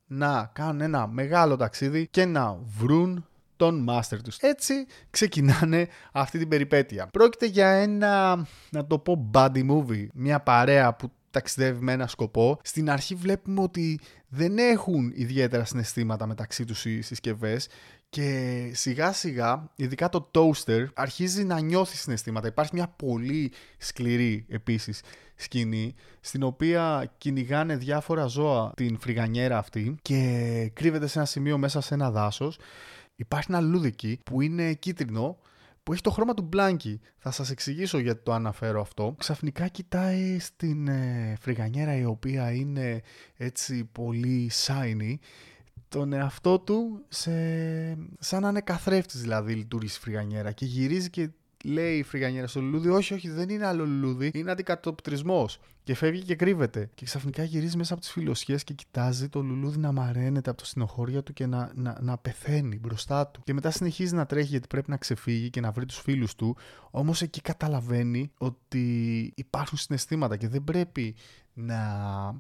να 0.06 0.50
κάνουν 0.52 0.80
ένα 0.80 1.06
μεγάλο 1.06 1.56
ταξίδι 1.56 2.06
και 2.11 2.25
να 2.25 2.58
βρουν 2.78 3.26
τον 3.56 3.87
master 3.90 4.18
τους. 4.23 4.37
Έτσι 4.37 4.75
ξεκινάνε 5.11 5.88
αυτή 6.12 6.38
την 6.38 6.49
περιπέτεια. 6.49 7.06
Πρόκειται 7.06 7.46
για 7.46 7.68
ένα, 7.68 8.46
να 8.70 8.87
το 8.87 8.99
πω, 8.99 9.30
buddy 9.32 9.70
movie. 9.70 10.06
Μια 10.14 10.40
παρέα 10.40 10.94
που 10.94 11.11
ταξιδεύει 11.30 11.84
με 11.84 11.92
ένα 11.92 12.06
σκοπό. 12.06 12.58
Στην 12.62 12.90
αρχή 12.90 13.14
βλέπουμε 13.14 13.62
ότι 13.62 14.00
δεν 14.28 14.58
έχουν 14.58 15.12
ιδιαίτερα 15.14 15.64
συναισθήματα 15.64 16.26
μεταξύ 16.26 16.64
τους 16.64 16.84
οι 16.84 17.00
συσκευές 17.00 17.68
και 18.14 18.71
σιγά 18.73 19.12
σιγά, 19.12 19.71
ειδικά 19.75 20.09
το 20.09 20.30
toaster, 20.35 20.87
αρχίζει 20.94 21.44
να 21.44 21.61
νιώθει 21.61 21.97
συναισθήματα. 21.97 22.47
Υπάρχει 22.47 22.75
μια 22.75 22.88
πολύ 22.88 23.52
σκληρή 23.78 24.47
επίσης 24.49 25.00
σκηνή, 25.35 25.94
στην 26.21 26.42
οποία 26.42 27.12
κυνηγάνε 27.18 27.76
διάφορα 27.76 28.26
ζώα 28.26 28.73
την 28.76 28.99
φρυγανιέρα 28.99 29.59
αυτή 29.59 29.97
και 30.02 30.71
κρύβεται 30.73 31.06
σε 31.06 31.18
ένα 31.18 31.26
σημείο 31.26 31.59
μέσα 31.59 31.80
σε 31.80 31.94
ένα 31.94 32.11
δάσος. 32.11 32.59
Υπάρχει 33.16 33.52
ένα 33.52 33.61
λούδικι 33.61 34.21
που 34.25 34.40
είναι 34.40 34.73
κίτρινο 34.73 35.38
που 35.83 35.92
έχει 35.92 36.02
το 36.02 36.11
χρώμα 36.11 36.35
του 36.35 36.42
μπλάνκι. 36.42 37.00
Θα 37.16 37.30
σας 37.30 37.50
εξηγήσω 37.50 37.99
γιατί 37.99 38.23
το 38.23 38.33
αναφέρω 38.33 38.80
αυτό. 38.80 39.14
Ξαφνικά 39.18 39.68
κοιτάει 39.68 40.38
στην 40.38 40.88
ε, 40.88 41.37
φρυγανιέρα 41.40 41.97
η 41.97 42.04
οποία 42.04 42.52
είναι 42.52 43.00
έτσι 43.37 43.85
πολύ 43.92 44.50
shiny 44.66 45.14
τον 45.94 46.12
εαυτό 46.12 46.58
του 46.58 47.04
σε... 47.08 47.30
σαν 48.18 48.42
να 48.42 48.48
είναι 48.48 48.60
καθρέφτης 48.60 49.20
δηλαδή 49.20 49.54
λειτουργήσει 49.54 49.96
η 49.96 50.00
φρυγανιέρα 50.00 50.52
και 50.52 50.64
γυρίζεις 50.64 51.10
και 51.10 51.30
λέει 51.64 51.99
η 51.99 52.02
φρυγανιέρα 52.02 52.47
στο 52.47 52.61
λουλούδι, 52.61 52.88
όχι, 52.88 53.14
όχι, 53.14 53.30
δεν 53.30 53.49
είναι 53.49 53.66
άλλο 53.66 53.87
λουλούδι, 53.87 54.30
είναι 54.35 54.50
αντικατοπτρισμός. 54.50 55.61
Και 55.83 55.94
φεύγει 55.94 56.23
και 56.23 56.35
κρύβεται. 56.35 56.90
Και 56.94 57.04
ξαφνικά 57.04 57.44
γυρίζει 57.44 57.76
μέσα 57.76 57.92
από 57.92 58.02
τις 58.02 58.11
φιλοσιέ 58.11 58.56
και 58.56 58.73
κοιτάζει 58.73 59.28
το 59.28 59.40
λουλούδι 59.40 59.78
να 59.78 59.92
μαραίνεται 59.92 60.50
από 60.50 60.59
το 60.59 60.64
στενοχώρια 60.66 61.23
του 61.23 61.33
και 61.33 61.47
να, 61.47 61.73
να, 61.75 61.99
να 62.00 62.18
πεθαίνει 62.18 62.78
μπροστά 62.78 63.26
του. 63.26 63.40
Και 63.44 63.52
μετά 63.52 63.71
συνεχίζει 63.71 64.14
να 64.14 64.26
τρέχει 64.26 64.49
γιατί 64.49 64.66
πρέπει 64.66 64.90
να 64.90 64.97
ξεφύγει 64.97 65.50
και 65.50 65.61
να 65.61 65.71
βρει 65.71 65.87
τους 65.87 65.99
φίλους 65.99 66.35
του. 66.35 66.56
Όμως 66.90 67.23
εκεί 67.23 67.40
καταλαβαίνει 67.40 68.30
ότι 68.38 69.33
υπάρχουν 69.37 69.78
συναισθήματα 69.78 70.37
και 70.37 70.49
δεν 70.49 70.64
πρέπει 70.64 71.14
να 71.52 71.78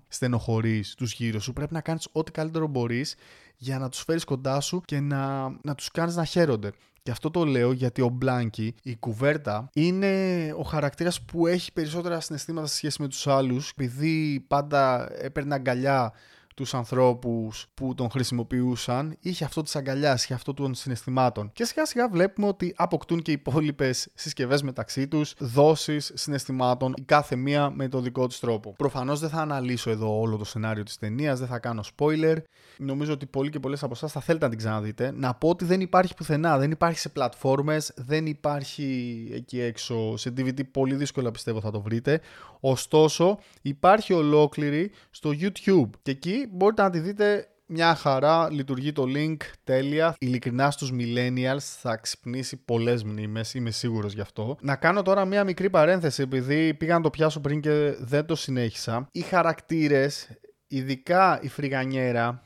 στενοχωρείς 0.08 0.94
τους 0.94 1.12
γύρω 1.12 1.40
σου. 1.40 1.52
Πρέπει 1.52 1.72
να 1.72 1.80
κάνεις 1.80 2.08
ό,τι 2.12 2.30
καλύτερο 2.30 2.66
μπορείς 2.66 3.14
για 3.56 3.78
να 3.78 3.88
τους 3.88 4.02
φέρεις 4.02 4.24
κοντά 4.24 4.60
σου 4.60 4.80
και 4.84 5.00
να, 5.00 5.48
να 5.62 5.74
τους 5.74 5.90
κάνεις 5.90 6.16
να 6.16 6.24
χαίρονται. 6.24 6.72
Και 7.04 7.10
αυτό 7.10 7.30
το 7.30 7.44
λέω 7.44 7.72
γιατί 7.72 8.02
ο 8.02 8.08
Μπλάνκι, 8.08 8.74
η 8.82 8.96
κουβέρτα, 8.96 9.70
είναι 9.72 10.52
ο 10.58 10.62
χαρακτήρας 10.62 11.22
που 11.22 11.46
έχει 11.46 11.72
περισσότερα 11.72 12.20
συναισθήματα 12.20 12.66
σε 12.66 12.74
σχέση 12.74 13.02
με 13.02 13.08
τους 13.08 13.26
άλλους, 13.26 13.70
επειδή 13.70 14.44
πάντα 14.48 15.08
έπαιρνε 15.18 15.54
αγκαλιά 15.54 16.12
τους 16.54 16.74
ανθρώπους 16.74 17.66
που 17.74 17.94
τον 17.94 18.10
χρησιμοποιούσαν, 18.10 19.16
είχε 19.20 19.44
αυτό 19.44 19.62
της 19.62 19.76
αγκαλιάς, 19.76 20.24
είχε 20.24 20.34
αυτό 20.34 20.54
των 20.54 20.74
συναισθημάτων. 20.74 21.50
Και 21.52 21.64
σιγά 21.64 21.86
σιγά 21.86 22.08
βλέπουμε 22.08 22.46
ότι 22.46 22.74
αποκτούν 22.76 23.22
και 23.22 23.30
οι 23.30 23.34
υπόλοιπες 23.34 24.08
συσκευές 24.14 24.62
μεταξύ 24.62 25.08
τους, 25.08 25.34
δόσεις 25.38 26.12
συναισθημάτων, 26.14 26.94
η 26.96 27.02
κάθε 27.02 27.36
μία 27.36 27.70
με 27.70 27.88
το 27.88 28.00
δικό 28.00 28.26
της 28.26 28.38
τρόπο. 28.38 28.74
Προφανώς 28.76 29.20
δεν 29.20 29.28
θα 29.28 29.40
αναλύσω 29.40 29.90
εδώ 29.90 30.20
όλο 30.20 30.36
το 30.36 30.44
σενάριο 30.44 30.82
της 30.82 30.96
ταινίας, 30.96 31.38
δεν 31.38 31.48
θα 31.48 31.58
κάνω 31.58 31.82
spoiler. 31.96 32.36
Νομίζω 32.78 33.12
ότι 33.12 33.26
πολλοί 33.26 33.50
και 33.50 33.60
πολλές 33.60 33.82
από 33.82 33.92
εσάς 33.94 34.12
θα 34.12 34.20
θέλετε 34.20 34.44
να 34.44 34.50
την 34.50 34.58
ξαναδείτε. 34.58 35.12
Να 35.14 35.34
πω 35.34 35.48
ότι 35.48 35.64
δεν 35.64 35.80
υπάρχει 35.80 36.14
πουθενά, 36.14 36.58
δεν 36.58 36.70
υπάρχει 36.70 36.98
σε 36.98 37.08
πλατφόρμες, 37.08 37.92
δεν 37.96 38.26
υπάρχει 38.26 39.28
εκεί 39.34 39.60
έξω 39.60 40.16
σε 40.16 40.32
DVD, 40.36 40.60
πολύ 40.70 40.94
δύσκολα 40.94 41.30
πιστεύω 41.30 41.60
θα 41.60 41.70
το 41.70 41.80
βρείτε. 41.80 42.20
Ωστόσο 42.60 43.38
υπάρχει 43.62 44.12
ολόκληρη 44.12 44.90
στο 45.10 45.30
YouTube 45.30 45.90
και 46.02 46.10
εκεί 46.10 46.43
μπορείτε 46.50 46.82
να 46.82 46.90
τη 46.90 46.98
δείτε 46.98 47.48
μια 47.66 47.94
χαρά, 47.94 48.50
λειτουργεί 48.50 48.92
το 48.92 49.04
link, 49.16 49.36
τέλεια. 49.64 50.14
Ειλικρινά 50.18 50.70
στους 50.70 50.92
millennials 50.92 51.58
θα 51.80 51.96
ξυπνήσει 51.96 52.56
πολλές 52.56 53.04
μνήμες, 53.04 53.54
είμαι 53.54 53.70
σίγουρος 53.70 54.12
γι' 54.12 54.20
αυτό. 54.20 54.56
Να 54.60 54.76
κάνω 54.76 55.02
τώρα 55.02 55.24
μια 55.24 55.44
μικρή 55.44 55.70
παρένθεση, 55.70 56.22
επειδή 56.22 56.74
πήγα 56.74 56.94
να 56.94 57.00
το 57.00 57.10
πιάσω 57.10 57.40
πριν 57.40 57.60
και 57.60 57.94
δεν 57.98 58.26
το 58.26 58.34
συνέχισα. 58.34 59.08
Οι 59.12 59.20
χαρακτήρες, 59.20 60.28
ειδικά 60.66 61.40
η 61.42 61.48
φρυγανιέρα, 61.48 62.42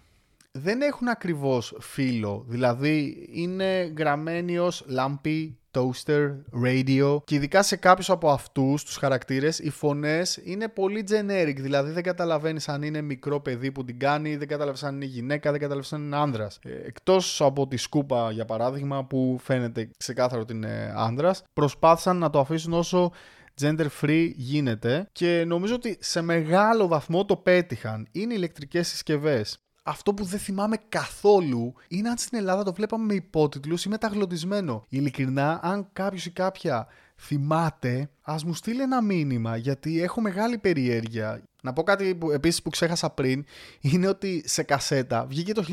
δεν 0.53 0.81
έχουν 0.83 1.09
ακριβώς 1.09 1.77
φύλλο, 1.81 2.45
δηλαδή 2.49 3.29
είναι 3.33 3.93
γραμμένοι 3.97 4.59
ως 4.59 4.85
λάμπη, 4.87 5.59
toaster, 5.79 6.37
radio 6.65 7.19
και 7.25 7.35
ειδικά 7.35 7.63
σε 7.63 7.77
κάποιους 7.77 8.11
από 8.11 8.31
αυτούς 8.31 8.85
τους 8.85 8.97
χαρακτήρες 8.97 9.59
οι 9.59 9.71
φωνές 9.71 10.41
είναι 10.45 10.69
πολύ 10.69 11.05
generic, 11.11 11.57
δηλαδή 11.57 11.91
δεν 11.91 12.03
καταλαβαίνεις 12.03 12.69
αν 12.69 12.83
είναι 12.83 13.01
μικρό 13.01 13.41
παιδί 13.41 13.73
που 13.73 13.85
την 13.85 13.99
κάνει, 13.99 14.37
δεν 14.37 14.49
καταλαβαίνεις 14.49 14.83
αν 14.83 14.95
είναι 14.95 15.05
γυναίκα, 15.05 15.51
δεν 15.51 15.61
καταλαβαίνεις 15.61 15.93
αν 15.93 16.03
είναι 16.03 16.17
άνδρας. 16.17 16.59
Ε, 16.63 16.87
εκτός 16.87 17.41
από 17.41 17.69
τη 17.69 17.77
σκούπα 17.77 18.31
για 18.31 18.45
παράδειγμα 18.45 19.05
που 19.05 19.39
φαίνεται 19.43 19.91
ξεκάθαρο 19.99 20.41
ότι 20.41 20.53
είναι 20.53 20.93
άνδρας, 20.97 21.43
προσπάθησαν 21.53 22.17
να 22.17 22.31
το 22.31 22.41
αφήσουν 22.41 22.73
όσο 22.73 23.13
gender 23.61 23.87
free 24.01 24.31
γίνεται 24.37 25.09
και 25.13 25.45
νομίζω 25.47 25.75
ότι 25.75 25.97
σε 26.01 26.21
μεγάλο 26.21 26.87
βαθμό 26.87 27.25
το 27.25 27.37
πέτυχαν. 27.37 28.09
Είναι 28.13 28.35
ηλεκτρικές 28.35 28.89
συσκευές 28.89 29.59
αυτό 29.89 30.15
που 30.15 30.25
δεν 30.25 30.39
θυμάμαι 30.39 30.77
καθόλου 30.89 31.75
είναι 31.89 32.09
αν 32.09 32.17
στην 32.17 32.39
Ελλάδα 32.39 32.63
το 32.63 32.73
βλέπαμε 32.73 33.05
με 33.05 33.15
υπότιτλους 33.15 33.85
ή 33.85 33.89
μεταγλωτισμένο. 33.89 34.85
Ειλικρινά, 34.89 35.61
αν 35.63 35.89
κάποιος 35.93 36.27
ή 36.27 36.31
κάποια 36.31 36.87
θυμάται, 37.17 38.11
ας 38.23 38.45
μου 38.45 38.55
στείλει 38.55 38.83
ένα 38.83 39.03
μήνυμα 39.03 39.57
γιατί 39.57 40.03
έχω 40.03 40.21
μεγάλη 40.21 40.59
περιέργεια. 40.59 41.43
Να 41.63 41.73
πω 41.73 41.83
κάτι 41.83 42.15
που, 42.15 42.31
επίσης 42.31 42.63
που 42.63 42.71
ξέχασα 42.71 43.11
πριν, 43.11 43.45
είναι 43.81 44.09
ότι 44.09 44.43
σε 44.47 44.63
κασέτα 44.63 45.27
βγήκε 45.27 45.53
το 45.53 45.65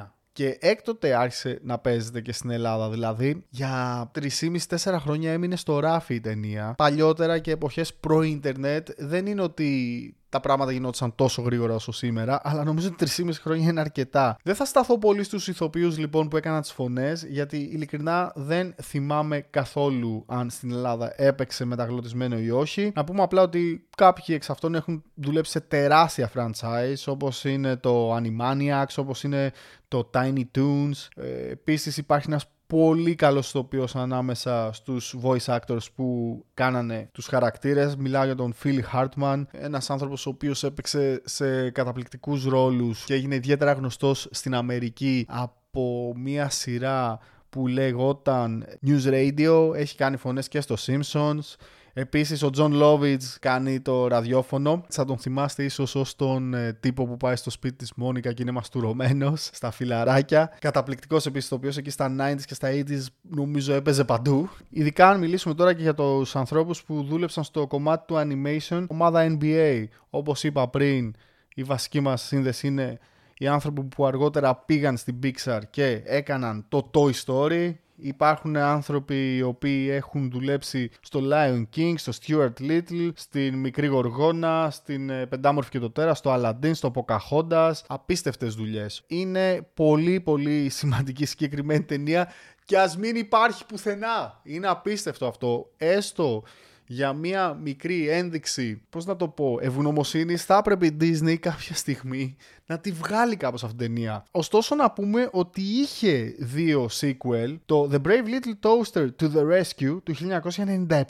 1991 0.00 0.10
και 0.32 0.58
έκτοτε 0.60 1.14
άρχισε 1.14 1.58
να 1.62 1.78
παίζεται 1.78 2.20
και 2.20 2.32
στην 2.32 2.50
Ελλάδα. 2.50 2.90
Δηλαδή, 2.90 3.44
για 3.48 4.10
3,5-4 4.14 4.96
χρόνια 4.98 5.32
έμεινε 5.32 5.56
στο 5.56 5.78
ράφι 5.78 6.14
η 6.14 6.20
ταινία. 6.20 6.74
Παλιότερα 6.76 7.38
και 7.38 7.50
εποχές 7.50 7.94
προ-ίντερνετ 7.94 8.88
δεν 8.96 9.26
είναι 9.26 9.42
ότι 9.42 10.16
τα 10.34 10.40
πράγματα 10.40 10.72
γινόντουσαν 10.72 11.14
τόσο 11.14 11.42
γρήγορα 11.42 11.74
όσο 11.74 11.92
σήμερα, 11.92 12.40
αλλά 12.44 12.64
νομίζω 12.64 12.88
ότι 12.88 13.06
3,5 13.16 13.30
χρόνια 13.40 13.68
είναι 13.68 13.80
αρκετά. 13.80 14.36
Δεν 14.42 14.54
θα 14.54 14.64
σταθώ 14.64 14.98
πολύ 14.98 15.22
στους 15.22 15.48
ηθοποιούς 15.48 15.98
λοιπόν 15.98 16.28
που 16.28 16.36
έκαναν 16.36 16.60
τις 16.60 16.72
φωνές, 16.72 17.24
γιατί 17.24 17.56
ειλικρινά 17.56 18.32
δεν 18.34 18.74
θυμάμαι 18.82 19.40
καθόλου 19.40 20.24
αν 20.26 20.50
στην 20.50 20.70
Ελλάδα 20.70 21.12
έπαιξε 21.16 21.64
μεταγλωτισμένο 21.64 22.38
ή 22.38 22.50
όχι. 22.50 22.92
Να 22.94 23.04
πούμε 23.04 23.22
απλά 23.22 23.42
ότι 23.42 23.86
κάποιοι 23.96 24.24
εξ 24.28 24.50
αυτών 24.50 24.74
έχουν 24.74 25.02
δουλέψει 25.14 25.50
σε 25.50 25.60
τεράστια 25.60 26.30
franchise, 26.34 27.04
όπως 27.06 27.44
είναι 27.44 27.76
το 27.76 28.16
Animaniacs, 28.16 28.94
όπως 28.96 29.22
είναι 29.22 29.52
το 29.88 30.10
Tiny 30.14 30.42
Toons. 30.58 31.08
Ε, 31.16 31.50
Επίσης 31.50 31.96
υπάρχει 31.96 32.26
ένας 32.30 32.46
πολύ 32.76 33.14
καλός 33.14 33.48
ηθοποιός 33.48 33.96
ανάμεσα 33.96 34.70
στους 34.72 35.16
voice 35.22 35.58
actors 35.58 35.86
που 35.94 36.38
κάνανε 36.54 37.08
τους 37.12 37.26
χαρακτήρες. 37.26 37.96
Μιλάω 37.96 38.24
για 38.24 38.34
τον 38.34 38.54
Phil 38.62 38.78
Hartman, 38.92 39.42
ένας 39.50 39.90
άνθρωπος 39.90 40.26
ο 40.26 40.30
οποίος 40.30 40.64
έπαιξε 40.64 41.22
σε 41.24 41.70
καταπληκτικούς 41.70 42.44
ρόλους 42.44 43.04
και 43.04 43.14
έγινε 43.14 43.34
ιδιαίτερα 43.34 43.72
γνωστός 43.72 44.28
στην 44.30 44.54
Αμερική 44.54 45.26
από 45.28 46.12
μια 46.16 46.48
σειρά 46.48 47.18
που 47.50 47.66
λέγονταν 47.66 48.66
News 48.86 49.04
Radio, 49.04 49.74
έχει 49.74 49.96
κάνει 49.96 50.16
φωνές 50.16 50.48
και 50.48 50.60
στο 50.60 50.74
Simpsons, 50.78 51.54
Επίσης 51.96 52.42
ο 52.42 52.50
Τζον 52.50 52.72
Λόβιτς 52.72 53.38
κάνει 53.40 53.80
το 53.80 54.06
ραδιόφωνο. 54.06 54.84
Θα 54.88 55.04
τον 55.04 55.18
θυμάστε 55.18 55.64
ίσως 55.64 55.94
ως 55.94 56.16
τον 56.16 56.54
ε, 56.54 56.72
τύπο 56.72 57.06
που 57.06 57.16
πάει 57.16 57.36
στο 57.36 57.50
σπίτι 57.50 57.76
της 57.76 57.92
Μόνικα 57.96 58.32
και 58.32 58.42
είναι 58.42 58.50
μαστουρωμένος 58.50 59.48
στα 59.52 59.70
φιλαράκια. 59.70 60.56
Καταπληκτικός 60.60 61.26
επίσης 61.26 61.48
το 61.48 61.54
οποίο 61.54 61.70
εκεί 61.76 61.90
στα 61.90 62.16
90s 62.18 62.42
και 62.46 62.54
στα 62.54 62.68
80s 62.70 63.04
νομίζω 63.22 63.74
έπαιζε 63.74 64.04
παντού. 64.04 64.48
Ειδικά 64.70 65.08
αν 65.08 65.18
μιλήσουμε 65.18 65.54
τώρα 65.54 65.74
και 65.74 65.82
για 65.82 65.94
τους 65.94 66.36
ανθρώπους 66.36 66.82
που 66.82 67.02
δούλεψαν 67.02 67.44
στο 67.44 67.66
κομμάτι 67.66 68.04
του 68.06 68.14
animation, 68.16 68.86
ομάδα 68.88 69.36
NBA. 69.40 69.84
Όπως 70.10 70.44
είπα 70.44 70.68
πριν, 70.68 71.14
η 71.54 71.62
βασική 71.62 72.00
μας 72.00 72.22
σύνδεση 72.22 72.66
είναι 72.66 72.98
οι 73.38 73.46
άνθρωποι 73.46 73.82
που 73.82 74.06
αργότερα 74.06 74.54
πήγαν 74.54 74.96
στην 74.96 75.18
Pixar 75.22 75.60
και 75.70 76.02
έκαναν 76.04 76.64
το 76.68 76.90
Toy 76.94 77.12
Story, 77.24 77.74
Υπάρχουν 77.96 78.56
άνθρωποι 78.56 79.36
οι 79.36 79.42
οποίοι 79.42 79.88
έχουν 79.90 80.30
δουλέψει 80.30 80.90
στο 81.00 81.20
Lion 81.32 81.62
King, 81.76 81.94
στο 81.96 82.12
Stuart 82.20 82.60
Little, 82.60 83.10
στην 83.14 83.54
Μικρή 83.54 83.86
Γοργόνα, 83.86 84.68
στην 84.70 85.10
ε, 85.10 85.26
Πεντάμορφη 85.26 85.70
και 85.70 85.78
το 85.78 85.90
Τέρας, 85.90 86.18
στο 86.18 86.34
Aladdin, 86.34 86.70
στο 86.74 86.90
Pocahontas. 86.94 87.72
Απίστευτες 87.86 88.54
δουλειές. 88.54 89.04
Είναι 89.06 89.66
πολύ 89.74 90.20
πολύ 90.20 90.68
σημαντική 90.68 91.24
συγκεκριμένη 91.26 91.82
ταινία 91.82 92.32
και 92.64 92.78
ας 92.78 92.96
μην 92.96 93.16
υπάρχει 93.16 93.66
πουθενά. 93.66 94.40
Είναι 94.42 94.68
απίστευτο 94.68 95.26
αυτό. 95.26 95.70
Έστω 95.76 96.42
για 96.86 97.12
μία 97.12 97.54
μικρή 97.54 98.08
ένδειξη, 98.08 98.82
πώς 98.90 99.04
να 99.04 99.16
το 99.16 99.28
πω, 99.28 99.58
ευγνωμοσύνης, 99.60 100.44
θα 100.44 100.56
έπρεπε 100.56 100.86
η 100.86 100.96
Disney 101.00 101.36
κάποια 101.36 101.74
στιγμή 101.74 102.36
να 102.66 102.78
τη 102.78 102.90
βγάλει 102.90 103.36
κάπως 103.36 103.64
αυτήν 103.64 103.78
την 103.78 103.94
ταινία. 103.94 104.24
Ωστόσο 104.30 104.74
να 104.74 104.90
πούμε 104.90 105.28
ότι 105.32 105.60
είχε 105.60 106.34
δύο 106.38 106.88
sequel, 107.00 107.56
το 107.66 107.90
The 107.92 108.06
Brave 108.06 108.26
Little 108.26 108.68
Toaster 108.68 109.06
to 109.20 109.30
the 109.34 109.60
Rescue 109.60 109.98
του 110.02 110.14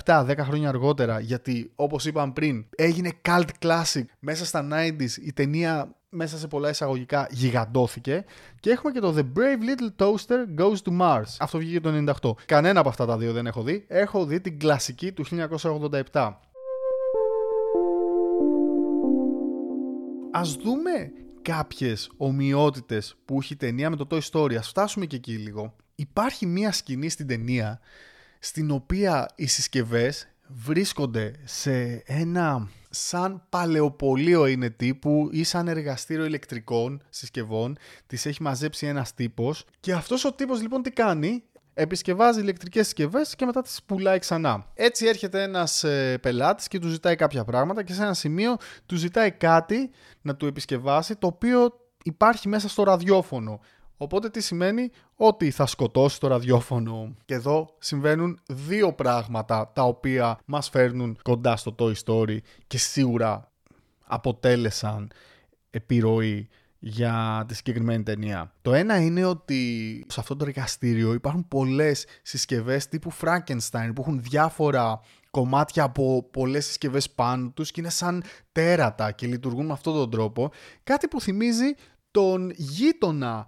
1997, 0.05 0.27
10 0.27 0.37
χρόνια 0.39 0.69
αργότερα, 0.69 1.21
γιατί 1.21 1.71
όπως 1.75 2.05
είπαμε 2.07 2.33
πριν, 2.33 2.67
έγινε 2.77 3.11
cult 3.29 3.49
classic 3.63 4.05
μέσα 4.19 4.45
στα 4.45 4.69
90s, 4.73 5.11
η 5.25 5.33
ταινία 5.33 5.95
μέσα 6.15 6.39
σε 6.39 6.47
πολλά 6.47 6.69
εισαγωγικά 6.69 7.27
γιγαντώθηκε 7.31 8.25
και 8.61 8.71
έχουμε 8.71 8.93
και 8.93 9.01
το 9.01 9.15
The 9.17 9.39
Brave 9.39 9.63
Little 9.69 10.05
Toaster 10.05 10.61
Goes 10.61 10.77
to 10.85 11.01
Mars. 11.01 11.37
Αυτό 11.39 11.59
βγήκε 11.59 11.81
το 11.81 12.15
98. 12.23 12.33
Κανένα 12.47 12.81
από 12.81 12.89
αυτά 12.89 13.07
τα 13.07 13.17
δύο 13.17 13.33
δεν 13.33 13.47
έχω 13.47 13.63
δει. 13.63 13.85
Έχω 13.89 14.25
δει 14.25 14.41
την 14.41 14.59
κλασική 14.59 15.13
του 15.13 15.25
1987. 16.13 16.33
Ας 20.33 20.55
δούμε 20.55 21.13
κάποιες 21.43 22.11
ομοιότητες 22.17 23.15
που 23.25 23.39
έχει 23.41 23.53
η 23.53 23.57
ταινία 23.57 23.91
με 23.91 23.97
το 23.97 24.07
Toy 24.11 24.21
Story. 24.31 24.55
Ας 24.55 24.69
φτάσουμε 24.69 25.07
και 25.07 25.17
εκεί 25.17 25.33
λίγο. 25.33 25.75
Υπάρχει 25.95 26.47
μία 26.47 26.73
σκηνή 26.73 27.09
στην 27.09 27.27
ταινία 27.27 27.81
στην 28.39 28.71
οποία 28.71 29.29
οι 29.35 29.47
συσκευές 29.47 30.29
βρίσκονται 30.49 31.33
σε 31.45 32.03
ένα 32.07 32.69
σαν 32.95 33.43
παλαιοπολείο 33.49 34.47
είναι 34.47 34.71
τύπου 34.71 35.29
ή 35.33 35.45
σαν 35.45 35.69
εργαστήριο 35.69 36.25
ηλεκτρικών 36.25 37.03
συσκευών. 37.11 37.77
Τις 38.07 38.27
έχει 38.27 38.43
μαζέψει 38.43 38.87
ένας 38.87 39.15
τύπος 39.15 39.65
και 39.81 39.93
αυτός 39.93 40.25
ο 40.25 40.33
τύπος 40.33 40.63
λοιπόν 40.63 40.83
τι 40.83 40.91
κάνει, 40.91 41.43
επισκευάζει 41.75 42.41
ηλεκτρικές 42.41 42.85
συσκευές 42.85 43.35
και 43.35 43.45
μετά 43.45 43.63
τις 43.63 43.83
πουλάει 43.87 44.19
ξανά. 44.19 44.67
Έτσι 44.75 45.07
έρχεται 45.07 45.43
ένας 45.43 45.85
ε, 45.85 46.19
πελάτης 46.19 46.69
και 46.69 46.79
του 46.79 46.89
ζητάει 46.89 47.17
κάποια 47.17 47.45
πράγματα 47.45 47.83
και 47.83 47.93
σε 47.93 48.03
ένα 48.03 48.15
σημείο 48.15 48.57
του 48.87 48.97
ζητάει 48.97 49.31
κάτι 49.31 49.91
να 50.23 50.37
του 50.37 50.47
επισκευάσει 50.47 51.17
το 51.17 51.27
οποίο 51.27 51.81
υπάρχει 52.05 52.49
μέσα 52.49 52.69
στο 52.69 52.83
ραδιόφωνο. 52.83 53.61
Οπότε 53.97 54.31
τι 54.31 54.41
σημαίνει 54.41 54.91
ότι 55.15 55.51
θα 55.51 55.67
σκοτώσει 55.67 56.21
το 56.21 56.27
ραδιόφωνο. 56.27 57.15
Και 57.25 57.35
εδώ 57.35 57.75
συμβαίνουν 57.79 58.41
δύο 58.47 58.93
πράγματα 58.93 59.71
τα 59.75 59.83
οποία 59.83 60.39
μας 60.45 60.69
φέρνουν 60.69 61.19
κοντά 61.23 61.57
στο 61.57 61.75
Toy 61.79 61.93
Story 62.05 62.39
και 62.67 62.79
σίγουρα 62.79 63.53
αποτέλεσαν 64.05 65.11
επιρροή 65.71 66.49
για 66.79 67.45
τη 67.49 67.55
συγκεκριμένη 67.55 68.03
ταινία. 68.03 68.53
Το 68.63 68.75
ένα 68.75 68.97
είναι 69.01 69.25
ότι 69.25 70.05
σε 70.09 70.21
αυτό 70.21 70.37
το 70.37 70.45
εργαστήριο 70.45 71.13
υπάρχουν 71.13 71.49
πολλές 71.49 72.07
συσκευές 72.23 72.89
τύπου 72.89 73.13
Frankenstein 73.13 73.91
που 73.95 74.01
έχουν 74.01 74.23
διάφορα 74.23 75.01
κομμάτια 75.31 75.83
από 75.83 76.29
πολλές 76.31 76.67
συσκευές 76.67 77.11
πάνω 77.11 77.51
τους 77.51 77.71
και 77.71 77.81
είναι 77.81 77.91
σαν 77.91 78.23
τέρατα 78.53 79.13
και 79.13 79.27
λειτουργούν 79.27 79.67
με 79.67 79.73
αυτόν 79.73 79.95
τον 79.95 80.11
τρόπο. 80.11 80.51
Κάτι 80.85 81.09
που 81.09 81.21
θυμίζει 81.21 81.75
τον 82.11 82.51
γείτονα 82.57 83.47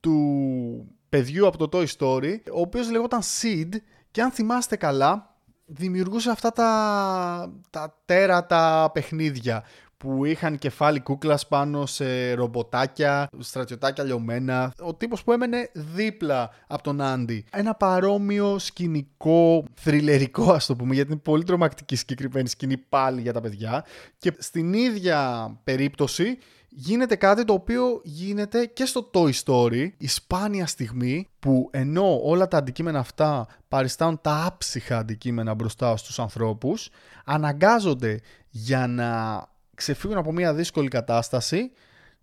του 0.00 0.96
παιδιού 1.08 1.46
από 1.46 1.68
το 1.68 1.78
Toy 1.78 1.86
Story, 1.98 2.38
ο 2.52 2.60
οποίος 2.60 2.90
λεγόταν 2.90 3.20
Sid 3.20 3.68
και 4.10 4.22
αν 4.22 4.30
θυμάστε 4.30 4.76
καλά 4.76 5.34
δημιουργούσε 5.66 6.30
αυτά 6.30 6.52
τα, 6.52 7.52
τα 7.70 8.00
τέρατα 8.04 8.90
παιχνίδια 8.92 9.64
που 10.00 10.24
είχαν 10.24 10.58
κεφάλι 10.58 11.00
κούκλας 11.00 11.46
πάνω 11.46 11.86
σε 11.86 12.32
ρομποτάκια, 12.32 13.28
στρατιωτάκια 13.38 14.04
λιωμένα. 14.04 14.72
Ο 14.82 14.94
τύπος 14.94 15.24
που 15.24 15.32
έμενε 15.32 15.70
δίπλα 15.74 16.50
από 16.66 16.82
τον 16.82 17.00
Άντι. 17.00 17.44
Ένα 17.50 17.74
παρόμοιο 17.74 18.58
σκηνικό, 18.58 19.64
θριλερικό 19.74 20.52
ας 20.52 20.66
το 20.66 20.76
πούμε, 20.76 20.94
γιατί 20.94 21.10
είναι 21.10 21.20
πολύ 21.20 21.44
τρομακτική 21.44 21.96
συγκεκριμένη 21.96 22.48
σκηνή 22.48 22.76
πάλι 22.76 23.20
για 23.20 23.32
τα 23.32 23.40
παιδιά. 23.40 23.84
Και 24.18 24.32
στην 24.38 24.72
ίδια 24.72 25.50
περίπτωση 25.64 26.38
γίνεται 26.68 27.16
κάτι 27.16 27.44
το 27.44 27.52
οποίο 27.52 28.00
γίνεται 28.04 28.66
και 28.66 28.84
στο 28.84 29.10
Toy 29.14 29.32
Story, 29.44 29.88
η 29.98 30.08
σπάνια 30.08 30.66
στιγμή 30.66 31.28
που 31.38 31.68
ενώ 31.72 32.20
όλα 32.22 32.48
τα 32.48 32.56
αντικείμενα 32.56 32.98
αυτά 32.98 33.46
παριστάνουν 33.68 34.20
τα 34.20 34.44
άψυχα 34.46 34.98
αντικείμενα 34.98 35.54
μπροστά 35.54 35.96
στους 35.96 36.18
ανθρώπους, 36.18 36.90
αναγκάζονται 37.24 38.20
για 38.50 38.86
να 38.86 39.48
ξεφύγουν 39.80 40.16
από 40.16 40.32
μια 40.32 40.54
δύσκολη 40.54 40.88
κατάσταση 40.88 41.70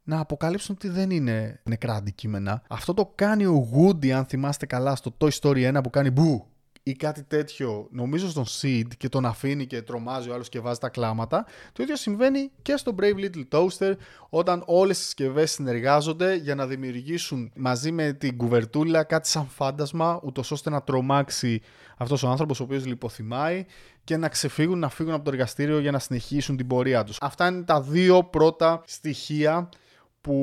να 0.04 0.20
αποκαλύψουν 0.20 0.76
ότι 0.76 0.90
δεν 0.90 1.10
είναι 1.10 1.60
νεκρά 1.64 1.94
αντικείμενα. 1.94 2.62
Αυτό 2.70 2.94
το 2.94 3.12
κάνει 3.16 3.46
ο 3.46 3.70
Woody, 3.74 4.10
αν 4.10 4.26
θυμάστε 4.26 4.66
καλά, 4.66 4.96
στο 4.96 5.18
Toy 5.18 5.30
Story 5.42 5.78
1 5.78 5.80
που 5.84 5.90
κάνει 5.90 6.12
μπου 6.12 6.46
ή 6.88 6.96
κάτι 6.96 7.24
τέτοιο, 7.24 7.88
νομίζω 7.92 8.30
στον 8.30 8.46
Seed 8.46 8.88
και 8.98 9.10
τον 9.10 9.26
αφήνει 9.26 9.66
και 9.66 9.82
τρομάζει 9.82 10.30
ο 10.30 10.34
άλλος 10.34 10.50
και 10.50 10.60
βάζει 10.60 10.80
τα 10.80 10.90
κλάματα. 10.90 11.46
Το 11.74 11.84
ίδιο 11.84 11.96
συμβαίνει 11.96 12.52
και 12.62 12.78
στο 12.78 12.96
Brave 13.00 13.16
Little 13.16 13.44
Toaster 13.52 13.94
όταν 14.30 14.64
όλες 14.66 15.00
οι 15.00 15.04
συσκευές 15.04 15.52
συνεργάζονται 15.52 16.36
για 16.36 16.56
να 16.56 16.68
δημιουργήσουν 16.68 17.52
μαζί 17.56 17.92
με 17.92 18.14
την 18.14 18.38
κουβερτούλα 18.38 19.04
κάτι 19.04 19.28
σαν 19.28 19.48
φάντασμα 19.48 20.20
ούτως 20.24 20.52
ώστε 20.52 20.70
να 20.70 20.82
τρομάξει 20.82 21.62
αυτός 21.98 22.24
ο 22.24 22.28
άνθρωπος 22.28 22.60
ο 22.60 22.64
οποίος 22.64 22.86
λιποθυμάει 22.86 23.66
και 24.04 24.18
να 24.18 24.30
ξεφύγουν, 24.30 24.80
να 24.80 24.90
φύγουν 24.90 25.14
από 25.14 25.24
το 25.24 25.32
εργαστήριο 25.32 25.80
για 25.80 25.92
να 25.92 26.00
συνεχίσουν 26.00 26.58
την 26.58 26.68
πορεία 26.68 27.04
τους. 27.04 27.18
Αυτά 27.22 27.48
είναι 27.48 27.64
τα 27.64 27.82
δύο 27.82 28.24
πρώτα 28.24 28.82
στοιχεία 28.86 29.70
που 30.22 30.36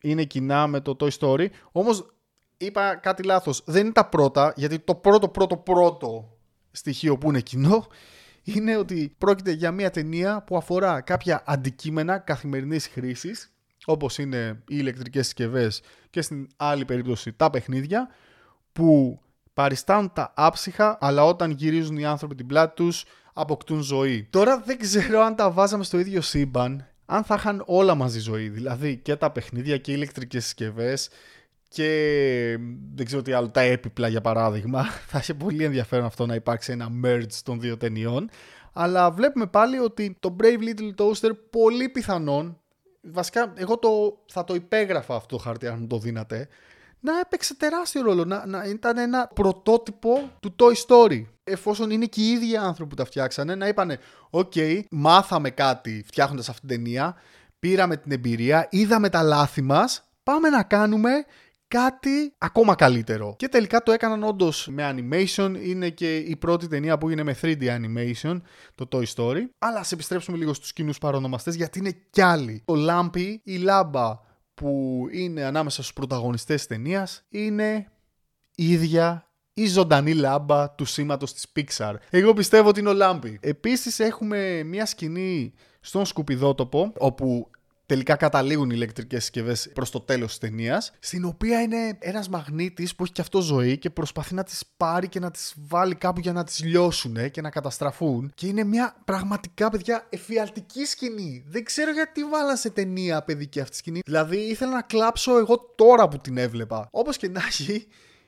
είναι 0.00 0.24
κοινά 0.24 0.66
με 0.66 0.80
το 0.80 0.96
Toy 1.00 1.10
Story. 1.18 1.46
Όμως 1.72 2.06
είπα 2.64 2.96
κάτι 2.96 3.22
λάθος. 3.22 3.62
Δεν 3.64 3.84
είναι 3.84 3.92
τα 3.92 4.06
πρώτα, 4.06 4.52
γιατί 4.56 4.78
το 4.78 4.94
πρώτο 4.94 5.28
πρώτο 5.28 5.56
πρώτο 5.56 6.36
στοιχείο 6.70 7.18
που 7.18 7.28
είναι 7.28 7.40
κοινό 7.40 7.86
είναι 8.42 8.76
ότι 8.76 9.14
πρόκειται 9.18 9.52
για 9.52 9.70
μια 9.70 9.90
ταινία 9.90 10.42
που 10.46 10.56
αφορά 10.56 11.00
κάποια 11.00 11.42
αντικείμενα 11.46 12.18
καθημερινής 12.18 12.86
χρήσης 12.86 13.52
όπως 13.84 14.18
είναι 14.18 14.62
οι 14.68 14.76
ηλεκτρικές 14.78 15.24
συσκευές 15.24 15.82
και 16.10 16.22
στην 16.22 16.48
άλλη 16.56 16.84
περίπτωση 16.84 17.32
τα 17.32 17.50
παιχνίδια 17.50 18.08
που 18.72 19.20
παριστάνουν 19.54 20.12
τα 20.12 20.32
άψυχα 20.36 20.98
αλλά 21.00 21.24
όταν 21.24 21.50
γυρίζουν 21.50 21.96
οι 21.96 22.04
άνθρωποι 22.04 22.34
την 22.34 22.46
πλάτη 22.46 22.74
τους 22.74 23.04
αποκτούν 23.32 23.80
ζωή. 23.80 24.26
Τώρα 24.30 24.58
δεν 24.58 24.78
ξέρω 24.78 25.20
αν 25.20 25.36
τα 25.36 25.50
βάζαμε 25.50 25.84
στο 25.84 25.98
ίδιο 25.98 26.20
σύμπαν 26.20 26.86
αν 27.06 27.24
θα 27.24 27.34
είχαν 27.34 27.62
όλα 27.66 27.94
μαζί 27.94 28.18
ζωή, 28.18 28.48
δηλαδή 28.48 28.96
και 28.96 29.16
τα 29.16 29.30
παιχνίδια 29.30 29.78
και 29.78 29.90
οι 29.90 29.94
ηλεκτρικές 29.96 30.44
συσκευές 30.44 31.08
και 31.72 32.58
δεν 32.94 33.06
ξέρω 33.06 33.22
τι 33.22 33.32
άλλο, 33.32 33.50
τα 33.50 33.60
έπιπλα 33.60 34.08
για 34.08 34.20
παράδειγμα. 34.20 34.84
Θα 35.10 35.18
είχε 35.18 35.34
πολύ 35.34 35.64
ενδιαφέρον 35.64 36.04
αυτό 36.04 36.26
να 36.26 36.34
υπάρξει 36.34 36.72
ένα 36.72 36.88
merge 37.04 37.34
των 37.44 37.60
δύο 37.60 37.76
ταινιών. 37.76 38.30
Αλλά 38.72 39.10
βλέπουμε 39.10 39.46
πάλι 39.46 39.78
ότι 39.78 40.16
το 40.20 40.36
Brave 40.40 40.58
Little 40.58 41.04
Toaster 41.04 41.30
πολύ 41.50 41.88
πιθανόν, 41.88 42.60
βασικά 43.00 43.52
εγώ 43.56 43.78
το, 43.78 44.18
θα 44.26 44.44
το 44.44 44.54
υπέγραφα 44.54 45.14
αυτό 45.14 45.36
το 45.36 45.42
χαρτί 45.42 45.66
αν 45.66 45.78
μου 45.80 45.86
το 45.86 45.98
δίνατε, 45.98 46.48
να 47.00 47.18
έπαιξε 47.18 47.54
τεράστιο 47.54 48.02
ρόλο, 48.02 48.24
να, 48.24 48.46
να 48.46 48.64
ήταν 48.64 48.98
ένα 48.98 49.30
πρωτότυπο 49.34 50.30
του 50.40 50.54
Toy 50.58 50.74
Story. 50.86 51.24
Εφόσον 51.44 51.90
είναι 51.90 52.06
και 52.06 52.20
οι 52.20 52.28
ίδιοι 52.28 52.56
άνθρωποι 52.56 52.90
που 52.90 52.96
τα 52.96 53.04
φτιάξανε, 53.04 53.54
να 53.54 53.68
είπανε 53.68 53.98
«ΟΚ, 54.30 54.52
μάθαμε 54.90 55.50
κάτι 55.50 56.02
φτιάχνοντας 56.06 56.48
αυτή 56.48 56.66
την 56.66 56.76
ταινία, 56.76 57.14
πήραμε 57.58 57.96
την 57.96 58.12
εμπειρία, 58.12 58.66
είδαμε 58.70 59.08
τα 59.08 59.22
λάθη 59.22 59.62
μας, 59.62 60.02
πάμε 60.22 60.48
να 60.48 60.62
κάνουμε 60.62 61.10
κάτι 61.72 62.34
ακόμα 62.38 62.74
καλύτερο. 62.74 63.34
Και 63.38 63.48
τελικά 63.48 63.82
το 63.82 63.92
έκαναν 63.92 64.22
όντως 64.22 64.68
με 64.70 64.94
animation. 64.94 65.56
Είναι 65.62 65.88
και 65.88 66.16
η 66.16 66.36
πρώτη 66.36 66.68
ταινία 66.68 66.98
που 66.98 67.08
είναι 67.08 67.22
με 67.22 67.36
3D 67.42 67.62
animation, 67.62 68.40
το 68.74 68.88
Toy 68.92 69.04
Story. 69.14 69.40
Αλλά 69.58 69.78
ας 69.78 69.92
επιστρέψουμε 69.92 70.36
λίγο 70.36 70.54
στους 70.54 70.72
κοινούς 70.72 70.98
παρονομαστές, 70.98 71.54
γιατί 71.54 71.78
είναι 71.78 71.96
κι 72.10 72.20
άλλοι. 72.20 72.62
Το 72.64 72.74
Lampy, 72.88 73.36
η 73.42 73.56
λάμπα 73.56 74.20
που 74.54 75.04
είναι 75.12 75.44
ανάμεσα 75.44 75.82
στους 75.82 75.92
πρωταγωνιστές 75.94 76.56
της 76.56 76.66
ταινίας 76.66 77.24
είναι 77.28 77.86
η 78.54 78.70
ίδια 78.70 79.26
η 79.54 79.66
ζωντανή 79.66 80.14
λάμπα 80.14 80.70
του 80.70 80.84
σήματος 80.84 81.32
της 81.32 81.46
Pixar. 81.56 81.94
Εγώ 82.10 82.32
πιστεύω 82.32 82.68
ότι 82.68 82.80
είναι 82.80 82.88
ο 82.88 82.92
Λάμπη. 82.92 83.38
Επίσης 83.42 83.98
έχουμε 83.98 84.62
μια 84.62 84.86
σκηνή 84.86 85.52
στον 85.80 86.06
σκουπιδότοπο 86.06 86.92
όπου 86.98 87.50
τελικά 87.92 88.16
καταλήγουν 88.16 88.70
οι 88.70 88.72
ηλεκτρικές 88.74 89.22
συσκευές 89.22 89.70
προς 89.74 89.90
το 89.90 90.00
τέλος 90.00 90.28
της 90.28 90.38
ταινίας. 90.38 90.92
Στην 90.98 91.24
οποία 91.24 91.60
είναι 91.60 91.96
ένας 91.98 92.28
μαγνήτης 92.28 92.94
που 92.94 93.02
έχει 93.02 93.12
και 93.12 93.20
αυτό 93.20 93.40
ζωή 93.40 93.78
και 93.78 93.90
προσπαθεί 93.90 94.34
να 94.34 94.42
τις 94.42 94.62
πάρει 94.76 95.08
και 95.08 95.20
να 95.20 95.30
τις 95.30 95.54
βάλει 95.68 95.94
κάπου 95.94 96.20
για 96.20 96.32
να 96.32 96.44
τις 96.44 96.64
λιώσουν 96.64 97.30
και 97.30 97.40
να 97.40 97.50
καταστραφούν. 97.50 98.32
Και 98.34 98.46
είναι 98.46 98.64
μια 98.64 98.96
πραγματικά, 99.04 99.70
παιδιά, 99.70 100.06
εφιαλτική 100.10 100.84
σκηνή. 100.84 101.44
Δεν 101.48 101.64
ξέρω 101.64 101.90
γιατί 101.92 102.24
βάλα 102.24 102.56
σε 102.56 102.70
ταινία 102.70 103.22
παιδική 103.22 103.60
αυτή 103.60 103.76
σκηνή. 103.76 104.00
Δηλαδή 104.04 104.36
ήθελα 104.36 104.70
να 104.70 104.82
κλάψω 104.82 105.38
εγώ 105.38 105.72
τώρα 105.74 106.08
που 106.08 106.18
την 106.18 106.36
έβλεπα. 106.38 106.88
Όπως 106.90 107.16
και 107.16 107.28
να 107.28 107.40
έχει, 107.46 107.86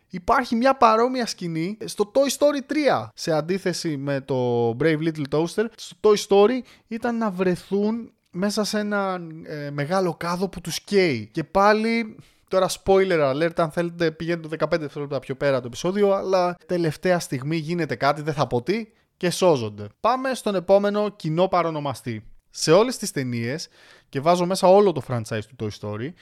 Υπάρχει 0.08 0.54
μια 0.54 0.76
παρόμοια 0.76 1.26
σκηνή 1.26 1.76
στο 1.84 2.10
Toy 2.14 2.38
Story 2.38 2.72
3. 3.02 3.06
Σε 3.14 3.32
αντίθεση 3.32 3.96
με 3.96 4.20
το 4.20 4.68
Brave 4.80 4.98
Little 4.98 5.24
Toaster, 5.30 5.64
στο 5.76 5.96
Toy 6.00 6.16
Story 6.28 6.60
ήταν 6.86 7.16
να 7.16 7.30
βρεθούν 7.30 8.12
μέσα 8.34 8.64
σε 8.64 8.78
ένα 8.78 9.20
ε, 9.42 9.70
μεγάλο 9.70 10.14
κάδο 10.14 10.48
που 10.48 10.60
τους 10.60 10.80
καίει. 10.80 11.28
Και 11.32 11.44
πάλι 11.44 12.16
Τώρα 12.48 12.68
spoiler 12.84 13.32
alert, 13.32 13.52
αν 13.56 13.70
θέλετε 13.70 14.10
πηγαίνετε 14.10 14.56
το 14.56 14.66
15 14.66 14.78
δευτερόλεπτα 14.78 15.18
πιο 15.18 15.36
πέρα 15.36 15.60
το 15.60 15.66
επεισόδιο, 15.66 16.12
αλλά 16.12 16.56
τελευταία 16.66 17.18
στιγμή 17.18 17.56
γίνεται 17.56 17.94
κάτι, 17.94 18.22
δεν 18.22 18.34
θα 18.34 18.46
πω 18.46 18.62
τι, 18.62 18.86
και 19.16 19.30
σώζονται. 19.30 19.86
Πάμε 20.00 20.34
στον 20.34 20.54
επόμενο 20.54 21.08
κοινό 21.08 21.48
παρονομαστή. 21.48 22.24
Σε 22.50 22.72
όλες 22.72 22.96
τις 22.96 23.10
ταινίες 23.10 23.68
και 24.08 24.20
βάζω 24.20 24.46
μέσα 24.46 24.68
όλο 24.68 24.92
το 24.92 25.02
franchise 25.08 25.44
του 25.56 25.56
Toy 25.60 25.80
Story, 25.80 26.12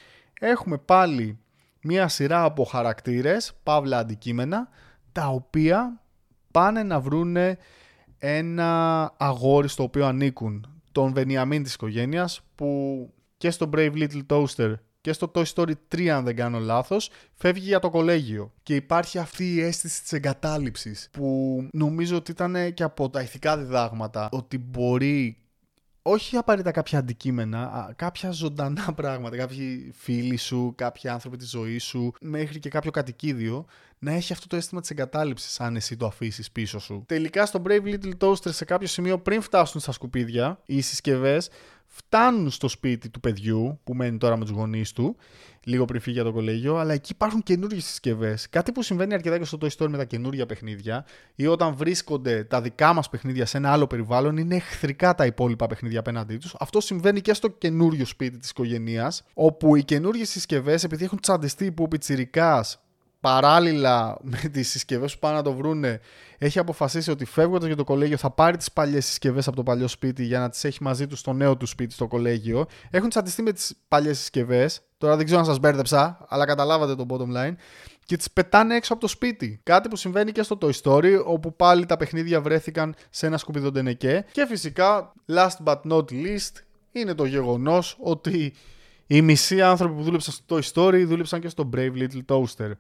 έχουμε 0.40 0.78
πάλι 0.78 1.38
μία 1.82 2.08
σειρά 2.08 2.44
από 2.44 2.64
χαρακτήρες, 2.64 3.52
παύλα 3.62 3.98
αντικείμενα, 3.98 4.68
τα 5.12 5.26
οποία 5.26 6.00
πάνε 6.50 6.82
να 6.82 7.00
βρούνε 7.00 7.58
ένα 8.18 9.12
αγόρι 9.16 9.68
στο 9.68 9.82
οποίο 9.82 10.06
ανήκουν, 10.06 10.71
τον 10.92 11.12
Βενιαμίν 11.12 11.62
της 11.62 11.74
οικογένειας, 11.74 12.40
που 12.54 13.10
και 13.36 13.50
στο 13.50 13.70
Brave 13.74 13.92
Little 13.92 14.26
Toaster 14.26 14.74
και 15.02 15.12
στο 15.12 15.30
Toy 15.34 15.44
Story 15.54 15.72
3 15.94 16.06
αν 16.06 16.24
δεν 16.24 16.36
κάνω 16.36 16.58
λάθος 16.58 17.10
φεύγει 17.34 17.66
για 17.66 17.78
το 17.78 17.90
κολέγιο. 17.90 18.52
Και 18.62 18.74
υπάρχει 18.74 19.18
αυτή 19.18 19.54
η 19.54 19.60
αίσθηση 19.60 20.02
της 20.02 20.12
εγκατάλειψης 20.12 21.08
που 21.10 21.58
νομίζω 21.72 22.16
ότι 22.16 22.30
ήταν 22.30 22.74
και 22.74 22.82
από 22.82 23.10
τα 23.10 23.22
ηθικά 23.22 23.58
διδάγματα 23.58 24.28
ότι 24.32 24.58
μπορεί 24.58 25.41
όχι 26.02 26.36
απαραίτητα 26.36 26.70
κάποια 26.70 26.98
αντικείμενα, 26.98 27.92
κάποια 27.96 28.30
ζωντανά 28.30 28.92
πράγματα, 29.00 29.36
κάποιοι 29.36 29.92
φίλοι 29.94 30.36
σου, 30.36 30.72
κάποιοι 30.76 31.10
άνθρωποι 31.10 31.36
της 31.36 31.50
ζωής 31.50 31.84
σου, 31.84 32.12
μέχρι 32.20 32.58
και 32.58 32.68
κάποιο 32.68 32.90
κατοικίδιο, 32.90 33.64
να 33.98 34.12
έχει 34.12 34.32
αυτό 34.32 34.46
το 34.46 34.56
αίσθημα 34.56 34.80
της 34.80 34.90
εγκατάλειψης 34.90 35.60
αν 35.60 35.76
εσύ 35.76 35.96
το 35.96 36.06
αφήσεις 36.06 36.50
πίσω 36.50 36.78
σου. 36.78 37.04
Τελικά 37.06 37.46
στο 37.46 37.62
Brave 37.66 37.84
Little 37.84 38.12
Toaster 38.18 38.52
σε 38.52 38.64
κάποιο 38.64 38.86
σημείο 38.86 39.18
πριν 39.18 39.40
φτάσουν 39.40 39.80
στα 39.80 39.92
σκουπίδια, 39.92 40.60
οι 40.66 40.80
συσκευές 40.80 41.50
φτάνουν 41.94 42.50
στο 42.50 42.68
σπίτι 42.68 43.10
του 43.10 43.20
παιδιού 43.20 43.80
που 43.84 43.94
μένει 43.94 44.18
τώρα 44.18 44.36
με 44.36 44.44
τους 44.44 44.54
γονείς 44.54 44.92
του 44.92 45.16
λίγο 45.64 45.84
πριν 45.84 46.00
φύγει 46.00 46.14
για 46.14 46.24
το 46.24 46.32
κολέγιο, 46.32 46.76
αλλά 46.76 46.92
εκεί 46.92 47.12
υπάρχουν 47.12 47.42
καινούργιες 47.42 47.84
συσκευές. 47.84 48.48
Κάτι 48.48 48.72
που 48.72 48.82
συμβαίνει 48.82 49.14
αρκετά 49.14 49.38
και 49.38 49.44
στο 49.44 49.58
Toy 49.60 49.68
Story 49.76 49.88
με 49.88 49.96
τα 49.96 50.04
καινούργια 50.04 50.46
παιχνίδια 50.46 51.04
ή 51.34 51.46
όταν 51.46 51.74
βρίσκονται 51.74 52.44
τα 52.44 52.60
δικά 52.60 52.92
μας 52.92 53.08
παιχνίδια 53.08 53.46
σε 53.46 53.56
ένα 53.56 53.72
άλλο 53.72 53.86
περιβάλλον, 53.86 54.36
είναι 54.36 54.56
εχθρικά 54.56 55.14
τα 55.14 55.26
υπόλοιπα 55.26 55.66
παιχνίδια 55.66 55.98
απέναντί 55.98 56.36
τους. 56.36 56.54
Αυτό 56.58 56.80
συμβαίνει 56.80 57.20
και 57.20 57.34
στο 57.34 57.48
καινούριο 57.48 58.06
σπίτι 58.06 58.38
της 58.38 58.50
οικογένειας, 58.50 59.24
όπου 59.34 59.76
οι 59.76 59.84
καινούργιες 59.84 60.28
συσκευές, 60.28 60.84
επειδή 60.84 61.04
έχουν 61.04 61.20
τσαντιστεί 61.20 61.72
που 61.72 61.82
ο 61.82 61.88
Πιτσυρικά 61.88 62.64
παράλληλα 63.22 64.18
με 64.22 64.48
τις 64.52 64.70
συσκευές 64.70 65.12
που 65.12 65.18
πάνε 65.18 65.36
να 65.36 65.42
το 65.42 65.52
βρούνε, 65.52 66.00
έχει 66.38 66.58
αποφασίσει 66.58 67.10
ότι 67.10 67.24
φεύγοντας 67.24 67.66
για 67.66 67.76
το 67.76 67.84
κολέγιο 67.84 68.16
θα 68.16 68.30
πάρει 68.30 68.56
τις 68.56 68.72
παλιές 68.72 69.06
συσκευές 69.06 69.46
από 69.46 69.56
το 69.56 69.62
παλιό 69.62 69.88
σπίτι 69.88 70.24
για 70.24 70.38
να 70.38 70.48
τις 70.48 70.64
έχει 70.64 70.82
μαζί 70.82 71.06
του 71.06 71.16
στο 71.16 71.32
νέο 71.32 71.56
του 71.56 71.66
σπίτι 71.66 71.94
στο 71.94 72.06
κολέγιο. 72.06 72.66
Έχουν 72.90 73.08
τσαντιστεί 73.08 73.42
με 73.42 73.52
τις 73.52 73.74
παλιές 73.88 74.18
συσκευές. 74.18 74.80
Τώρα 74.98 75.16
δεν 75.16 75.24
ξέρω 75.24 75.40
αν 75.40 75.46
σας 75.46 75.58
μπέρδεψα, 75.58 76.24
αλλά 76.28 76.44
καταλάβατε 76.44 76.94
το 76.94 77.06
bottom 77.08 77.36
line. 77.36 77.54
Και 78.04 78.16
τις 78.16 78.30
πετάνε 78.30 78.74
έξω 78.74 78.92
από 78.92 79.02
το 79.02 79.08
σπίτι. 79.08 79.60
Κάτι 79.62 79.88
που 79.88 79.96
συμβαίνει 79.96 80.32
και 80.32 80.42
στο 80.42 80.58
Toy 80.60 80.72
Story, 80.82 81.22
όπου 81.24 81.56
πάλι 81.56 81.86
τα 81.86 81.96
παιχνίδια 81.96 82.40
βρέθηκαν 82.40 82.94
σε 83.10 83.26
ένα 83.26 83.38
σκουπιδοντενεκέ. 83.38 84.24
Και 84.32 84.46
φυσικά, 84.46 85.12
last 85.28 85.64
but 85.64 85.80
not 85.90 86.04
least, 86.10 86.52
είναι 86.92 87.14
το 87.14 87.24
γεγονός 87.24 87.96
ότι 88.00 88.54
οι 89.06 89.22
μισοί 89.22 89.62
άνθρωποι 89.62 89.94
που 89.94 90.02
δούλεψαν 90.02 90.34
στο 90.34 90.56
Toy 90.56 90.62
Story 90.72 91.04
δούλεψαν 91.06 91.40
και 91.40 91.48
στο 91.48 91.70
Brave 91.74 91.92
Little 91.96 92.24
Toaster. 92.26 92.72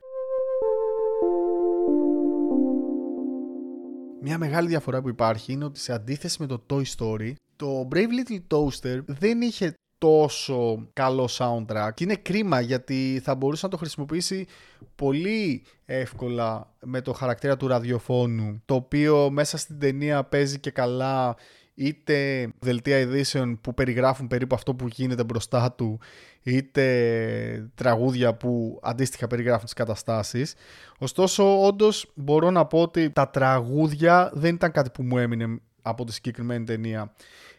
Μια 4.24 4.38
μεγάλη 4.38 4.68
διαφορά 4.68 5.02
που 5.02 5.08
υπάρχει 5.08 5.52
είναι 5.52 5.64
ότι 5.64 5.78
σε 5.78 5.92
αντίθεση 5.92 6.36
με 6.40 6.46
το 6.46 6.62
Toy 6.70 6.82
Story, 6.96 7.32
το 7.56 7.88
Brave 7.92 7.96
Little 7.96 8.56
Toaster 8.56 8.98
δεν 9.06 9.40
είχε 9.40 9.74
τόσο 9.98 10.88
καλό 10.92 11.28
soundtrack. 11.38 11.90
Και 11.94 12.04
είναι 12.04 12.14
κρίμα 12.14 12.60
γιατί 12.60 13.20
θα 13.24 13.34
μπορούσε 13.34 13.64
να 13.64 13.70
το 13.70 13.76
χρησιμοποιήσει 13.76 14.46
πολύ 14.94 15.64
εύκολα 15.84 16.74
με 16.80 17.00
το 17.00 17.12
χαρακτήρα 17.12 17.56
του 17.56 17.66
ραδιοφώνου 17.66 18.62
το 18.64 18.74
οποίο 18.74 19.30
μέσα 19.30 19.56
στην 19.56 19.78
ταινία 19.78 20.24
παίζει 20.24 20.60
και 20.60 20.70
καλά 20.70 21.36
είτε 21.74 22.48
δελτία 22.58 22.98
ειδήσεων 22.98 23.60
που 23.60 23.74
περιγράφουν 23.74 24.26
περίπου 24.26 24.54
αυτό 24.54 24.74
που 24.74 24.86
γίνεται 24.86 25.24
μπροστά 25.24 25.72
του 25.72 26.00
είτε 26.42 27.70
τραγούδια 27.74 28.34
που 28.34 28.80
αντίστοιχα 28.82 29.26
περιγράφουν 29.26 29.64
τις 29.64 29.72
καταστάσεις. 29.72 30.54
Ωστόσο, 30.98 31.66
όντως 31.66 32.10
μπορώ 32.14 32.50
να 32.50 32.66
πω 32.66 32.80
ότι 32.80 33.10
τα 33.10 33.28
τραγούδια 33.28 34.30
δεν 34.34 34.54
ήταν 34.54 34.72
κάτι 34.72 34.90
που 34.90 35.02
μου 35.02 35.18
έμεινε 35.18 35.60
από 35.82 36.04
τη 36.04 36.12
συγκεκριμένη 36.12 36.64
ταινία. 36.64 37.12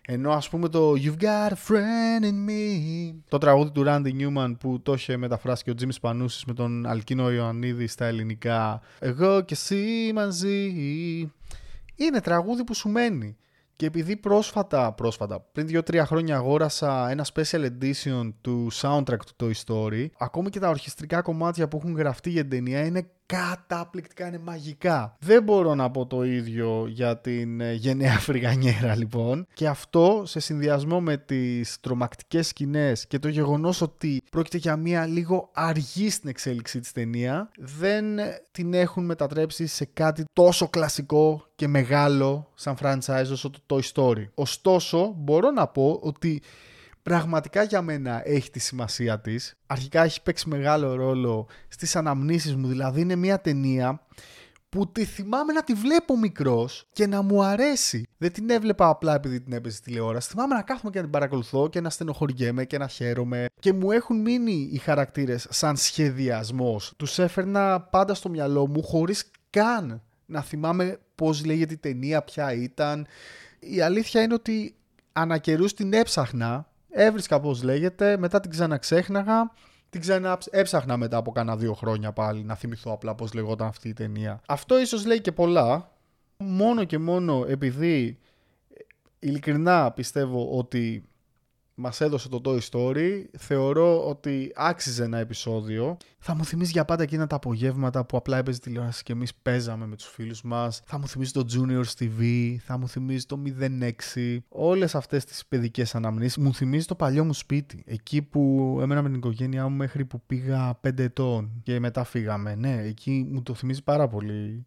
Ενώ 0.08 0.32
ας 0.32 0.50
πούμε 0.50 0.70
το 0.70 0.92
You've 0.92 1.24
got 1.24 1.50
a 1.50 1.56
friend 1.68 2.24
in 2.24 2.50
me 2.50 3.14
Το 3.30 3.38
τραγούδι 3.38 3.72
του 3.72 3.84
Randy 3.88 4.12
Newman 4.20 4.56
που 4.60 4.82
το 4.82 4.94
είχε 4.94 5.18
μεταφράσει 5.18 5.64
και 5.64 5.70
ο 5.70 5.74
Τζίμις 5.74 6.00
Πανούσης 6.00 6.46
με 6.46 6.54
τον 6.54 6.86
Αλκίνο 6.86 7.32
Ιωαννίδη 7.32 7.88
στα 7.88 8.06
ελληνικά 8.06 8.82
Εγώ 9.00 9.42
και 9.42 9.54
εσύ 9.54 10.12
μαζί 10.14 10.72
Είναι 11.96 12.22
τραγούδι 12.24 12.64
που 12.64 12.74
σου 12.74 12.90
μένει 12.90 13.38
και 13.76 13.86
επειδή 13.86 14.16
πρόσφατα, 14.16 14.94
πρόσφατα, 14.94 15.40
πριν 15.52 15.68
2-3 15.70 16.04
χρόνια 16.06 16.36
αγόρασα 16.36 17.10
ένα 17.10 17.26
special 17.34 17.66
edition 17.66 18.34
του 18.42 18.68
soundtrack 18.74 19.20
του 19.36 19.36
Toy 19.44 19.52
Story, 19.66 20.06
ακόμη 20.18 20.50
και 20.50 20.60
τα 20.60 20.70
ορχιστρικά 20.70 21.22
κομμάτια 21.22 21.68
που 21.68 21.78
έχουν 21.78 21.96
γραφτεί 21.96 22.30
για 22.30 22.42
την 22.42 22.50
ταινία 22.50 22.86
είναι 22.86 23.10
καταπληκτικά, 23.26 24.28
είναι 24.28 24.40
μαγικά. 24.40 25.16
Δεν 25.20 25.44
μπορώ 25.44 25.76
να 25.76 25.92
πω 25.92 26.06
το 26.06 26.24
ίδιο 26.24 26.86
για 26.88 27.18
την 27.18 27.62
ε, 27.62 27.74
γενναία 27.74 28.20
φρυγανιέρα 28.20 28.96
λοιπόν. 28.96 29.48
Και 29.54 29.68
αυτό 29.68 30.24
σε 30.26 30.40
συνδυασμό 30.40 31.02
με 31.02 31.18
τις 31.18 31.80
τρομακτικές 31.80 32.48
σκηνές 32.48 33.08
και 33.08 33.20
το 33.20 33.28
γεγονός 33.28 33.82
ότι 33.82 34.22
πρόκειται 34.32 34.58
για 34.58 34.76
μια 34.76 35.06
λίγο 35.06 35.50
αργή 35.54 36.10
στην 36.10 36.30
εξέλιξη 36.30 36.80
της 36.80 36.92
ταινία, 36.92 37.50
δεν 37.58 38.06
την 38.52 38.74
έχουν 38.74 39.06
μετατρέψει 39.06 39.68
σε 39.68 39.86
κάτι 39.86 40.24
τόσο 40.34 40.68
κλασικό 40.68 41.46
και 41.56 41.68
μεγάλο 41.68 42.52
σαν 42.56 42.76
franchise 42.82 43.32
όσο 43.32 43.50
το 43.50 43.60
Toy 43.70 43.82
Story. 43.94 44.28
Ωστόσο, 44.34 45.14
μπορώ 45.18 45.52
να 45.52 45.68
πω 45.68 46.00
ότι 46.04 46.42
πραγματικά 47.04 47.64
για 47.64 47.82
μένα 47.82 48.22
έχει 48.26 48.50
τη 48.52 48.60
σημασία 48.60 49.20
της. 49.20 49.54
Αρχικά 49.68 50.04
έχει 50.04 50.22
παίξει 50.22 50.50
μεγάλο 50.50 50.96
ρόλο 50.96 51.48
στις 51.68 51.96
αναμνήσεις 51.96 52.56
μου, 52.56 52.68
δηλαδή 52.68 53.02
είναι 53.02 53.16
μια 53.16 53.42
ταινία 53.42 54.02
που 54.70 54.92
τη 54.92 55.06
θυμάμαι 55.06 55.54
να 55.54 55.64
τη 55.64 55.74
βλέπω 55.74 56.18
μικρός 56.18 56.88
και 56.94 57.08
να 57.08 57.22
μου 57.22 57.44
αρέσει. 57.44 58.08
Δεν 58.18 58.32
την 58.32 58.50
έβλεπα 58.50 58.88
απλά 58.88 59.16
επειδή 59.16 59.42
την 59.42 59.54
έπαιζε 59.54 59.82
τηλεόραση. 59.82 60.30
Θυμάμαι 60.30 60.56
να 60.56 60.62
κάθομαι 60.62 60.90
και 60.90 60.98
να 60.98 61.04
την 61.04 61.12
παρακολουθώ 61.12 61.70
και 61.70 61.82
να 61.82 61.90
στενοχωριέμαι 61.90 62.66
και 62.66 62.78
να 62.78 62.88
χαίρομαι. 62.88 63.46
Και 63.60 63.74
μου 63.74 63.92
έχουν 63.92 64.22
μείνει 64.22 64.70
οι 64.72 64.78
χαρακτήρες 64.78 65.48
σαν 65.50 65.78
σχεδιασμός. 65.78 66.94
Τους 66.98 67.20
έφερνα 67.20 67.82
πάντα 67.82 68.14
στο 68.14 68.30
μυαλό 68.30 68.68
μου 68.68 68.84
χωρίς 68.84 69.32
καν 69.50 70.02
να 70.26 70.42
θυμάμαι 70.42 71.00
πώς 71.16 71.46
λέγεται 71.46 71.74
η 71.74 71.78
ταινία, 71.78 72.22
ποια 72.22 72.54
ήταν. 72.54 73.08
Η 73.60 73.82
αλήθεια 73.82 74.22
είναι 74.22 74.34
ότι 74.34 74.76
ανακαιρού 75.14 75.66
την 75.66 75.94
έψαχνα 75.94 76.68
Έβρισκα 76.96 77.40
πώς 77.40 77.64
λέγεται, 77.64 78.18
μετά 78.18 78.40
την 78.40 78.52
ξαναξέχναγα, 78.52 79.52
την 79.90 80.02
ξανά 80.02 80.38
έψαχνα 80.52 80.98
μετά 80.98 81.18
από 81.18 81.32
κάνα 81.32 81.58
δύο 81.58 81.74
χρόνια 81.74 82.12
πάλι 82.12 82.44
να 82.44 82.56
θυμηθώ 82.56 82.92
απλά 82.92 83.16
πώς 83.16 83.34
λεγόταν 83.34 83.68
αυτή 83.68 83.90
η 83.90 83.94
ταινία. 83.94 84.42
Αυτό 84.48 84.80
ίσως 84.80 85.06
λέει 85.06 85.22
και 85.22 85.32
πολλά, 85.32 85.92
μόνο 86.38 86.84
και 86.84 86.98
μόνο 86.98 87.46
επειδή 87.48 88.18
ειλικρινά 89.20 89.92
πιστεύω 89.92 90.58
ότι 90.58 91.04
Μας 91.76 92.02
έδωσε 92.02 92.30
το 92.30 92.42
Toy 92.46 92.60
Story, 92.72 93.24
θεωρώ 93.38 94.08
ότι 94.08 94.52
άξιζε 94.56 95.04
ένα 95.04 95.18
επεισόδιο. 95.18 95.98
Θα 96.20 96.36
μου 96.36 96.46
θυμίζει 96.46 96.72
για 96.72 96.86
πάντα 96.86 97.04
εκείνα 97.04 97.28
τα 97.28 97.36
απογεύματα 97.36 98.06
που 98.06 98.18
απλά 98.18 98.38
έπαιζε 98.38 98.60
τηλεόραση 98.60 99.04
και 99.04 99.12
εμείς 99.12 99.36
παίζαμε 99.36 99.86
με 99.86 99.96
τους 99.96 100.08
φίλους 100.08 100.42
μας. 100.42 100.82
Θα 100.86 100.98
μου 100.98 101.08
θυμίζει 101.08 101.32
το 101.32 101.46
Junior 101.54 101.84
TV, 102.00 102.56
θα 102.60 102.78
μου 102.78 102.88
θυμίζει 102.88 103.26
το 103.26 103.42
06. 104.16 104.38
Όλες 104.50 104.96
αυτές 104.96 105.26
τις 105.26 105.46
παιδικές 105.46 105.96
αναμνήσεις. 105.96 106.38
Μου 106.38 106.54
θυμίζει 106.54 106.86
το 106.86 106.96
παλιό 106.96 107.24
μου 107.26 107.34
σπίτι. 107.34 107.84
Εκεί 107.88 108.22
που 108.22 108.78
έμενα 108.82 109.02
με 109.02 109.08
την 109.08 109.18
οικογένειά 109.18 109.68
μου 109.68 109.76
μέχρι 109.76 110.06
που 110.06 110.22
πήγα 110.26 110.80
5 110.88 111.00
ετών 111.00 111.62
και 111.64 111.80
μετά 111.80 112.04
φύγαμε. 112.04 112.56
Ναι, 112.56 112.82
εκεί 112.84 113.28
μου 113.32 113.42
το 113.42 113.54
θυμίζει 113.54 113.84
πάρα 113.84 114.08
πολύ 114.08 114.66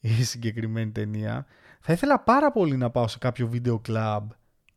η 0.00 0.24
συγκεκριμένη 0.24 0.90
ταινία. 0.90 1.46
Θα 1.80 1.92
ήθελα 1.92 2.20
πάρα 2.20 2.52
πολύ 2.52 2.76
να 2.76 2.90
πάω 2.90 3.08
σε 3.08 3.18
κάποιο 3.18 3.48
βίντεο 3.48 3.80
club 3.88 4.20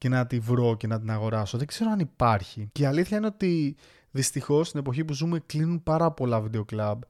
και 0.02 0.10
να 0.10 0.28
τη 0.28 0.40
βρω 0.40 0.76
και 0.76 0.88
να 0.88 1.00
την 1.00 1.12
αγοράσω. 1.12 1.58
Δεν 1.58 1.68
ξέρω 1.68 1.90
αν 1.90 2.00
υπάρχει. 2.00 2.70
Και 2.72 2.82
η 2.82 2.86
αλήθεια 2.86 3.18
είναι 3.18 3.26
ότι 3.26 3.76
δυστυχώς 4.12 4.68
στην 4.68 4.80
εποχή 4.80 5.06
που 5.06 5.14
ζούμε 5.14 5.40
κλείνουν 5.46 5.84
πάρα 5.84 6.12
πολλά 6.12 6.42
βίντεο 6.42 6.66
κλαμπ 6.66 7.02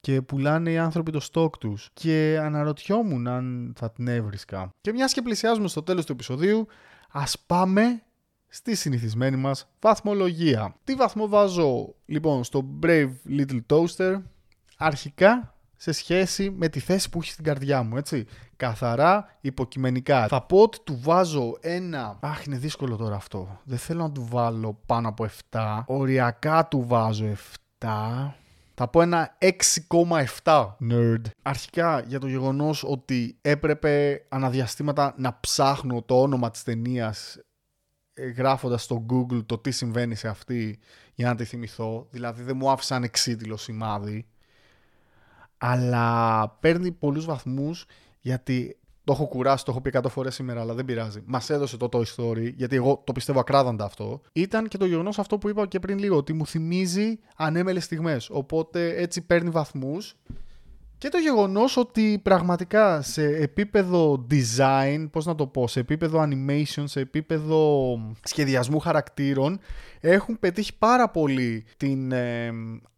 και 0.00 0.22
πουλάνε 0.22 0.70
οι 0.70 0.78
άνθρωποι 0.78 1.10
το 1.10 1.20
στόκ 1.20 1.58
τους. 1.58 1.90
Και 1.92 2.38
αναρωτιόμουν 2.40 3.26
αν 3.26 3.72
θα 3.76 3.90
την 3.90 4.08
έβρισκα. 4.08 4.70
Και 4.80 4.92
μιας 4.92 5.12
και 5.12 5.22
πλησιάζουμε 5.22 5.68
στο 5.68 5.82
τέλος 5.82 6.04
του 6.06 6.12
επεισοδίου, 6.12 6.66
ας 7.10 7.38
πάμε 7.46 8.02
στη 8.48 8.74
συνηθισμένη 8.74 9.36
μας 9.36 9.68
βαθμολογία. 9.80 10.76
Τι 10.84 10.94
βαθμό 10.94 11.28
βάζω 11.28 11.94
λοιπόν 12.06 12.44
στο 12.44 12.78
Brave 12.82 13.12
Little 13.28 13.60
Toaster; 13.66 14.22
Αρχικά 14.76 15.51
σε 15.82 15.92
σχέση 15.92 16.50
με 16.50 16.68
τη 16.68 16.80
θέση 16.80 17.08
που 17.08 17.18
έχει 17.20 17.30
στην 17.30 17.44
καρδιά 17.44 17.82
μου, 17.82 17.96
έτσι. 17.96 18.26
Καθαρά 18.56 19.36
υποκειμενικά. 19.40 20.26
Θα 20.28 20.42
πω 20.42 20.62
ότι 20.62 20.78
του 20.84 20.98
βάζω 21.02 21.58
ένα... 21.60 22.18
Αχ, 22.20 22.44
είναι 22.44 22.56
δύσκολο 22.56 22.96
τώρα 22.96 23.16
αυτό. 23.16 23.60
Δεν 23.64 23.78
θέλω 23.78 24.02
να 24.02 24.12
του 24.12 24.26
βάλω 24.30 24.80
πάνω 24.86 25.08
από 25.08 25.28
7. 25.50 25.82
Οριακά 25.86 26.68
του 26.68 26.84
βάζω 26.86 27.26
7. 27.78 27.86
Θα 28.74 28.88
πω 28.90 29.00
ένα 29.00 29.38
6,7 30.44 30.66
nerd. 30.90 31.20
Αρχικά 31.42 32.00
για 32.00 32.20
το 32.20 32.26
γεγονός 32.26 32.84
ότι 32.84 33.38
έπρεπε 33.40 34.24
αναδιαστήματα 34.28 35.14
να 35.16 35.38
ψάχνω 35.40 36.02
το 36.02 36.20
όνομα 36.20 36.50
της 36.50 36.62
ταινίας 36.62 37.38
ε, 38.14 38.26
γράφοντας 38.26 38.82
στο 38.82 39.06
Google 39.10 39.46
το 39.46 39.58
τι 39.58 39.70
συμβαίνει 39.70 40.14
σε 40.14 40.28
αυτή 40.28 40.78
για 41.14 41.28
να 41.28 41.34
τη 41.34 41.44
θυμηθώ. 41.44 42.06
Δηλαδή 42.10 42.42
δεν 42.42 42.56
μου 42.56 42.70
άφησαν 42.70 43.02
εξίτηλο 43.02 43.56
σημάδι. 43.56 44.26
Αλλά 45.64 46.48
παίρνει 46.60 46.90
πολλούς 46.90 47.24
βαθμούς 47.24 47.84
γιατί 48.20 48.76
το 49.04 49.12
έχω 49.12 49.26
κουράσει, 49.26 49.64
το 49.64 49.70
έχω 49.70 49.80
πει 49.80 49.90
100 49.94 50.00
φορές 50.08 50.34
σήμερα, 50.34 50.60
αλλά 50.60 50.74
δεν 50.74 50.84
πειράζει. 50.84 51.22
Μας 51.26 51.50
έδωσε 51.50 51.76
το 51.76 51.88
Toy 51.92 52.04
Story, 52.16 52.52
γιατί 52.54 52.76
εγώ 52.76 53.02
το 53.06 53.12
πιστεύω 53.12 53.40
ακράδαντα 53.40 53.84
αυτό. 53.84 54.20
Ήταν 54.32 54.68
και 54.68 54.78
το 54.78 54.84
γεγονός 54.84 55.18
αυτό 55.18 55.38
που 55.38 55.48
είπα 55.48 55.66
και 55.66 55.78
πριν 55.78 55.98
λίγο, 55.98 56.16
ότι 56.16 56.32
μου 56.32 56.46
θυμίζει 56.46 57.18
ανέμελες 57.36 57.84
στιγμές. 57.84 58.28
Οπότε 58.30 58.94
έτσι 58.96 59.20
παίρνει 59.22 59.50
βαθμούς. 59.50 60.14
Και 60.98 61.08
το 61.08 61.18
γεγονός 61.18 61.76
ότι 61.76 62.20
πραγματικά 62.22 63.02
σε 63.02 63.26
επίπεδο 63.26 64.26
design, 64.30 65.08
πώς 65.10 65.26
να 65.26 65.34
το 65.34 65.46
πω, 65.46 65.68
σε 65.68 65.80
επίπεδο 65.80 66.28
animation, 66.28 66.84
σε 66.84 67.00
επίπεδο 67.00 67.98
σχεδιασμού 68.24 68.78
χαρακτήρων, 68.78 69.58
έχουν 70.00 70.38
πετύχει 70.38 70.78
πάρα 70.78 71.08
πολύ 71.08 71.64
την 71.76 72.12
ε, 72.12 72.52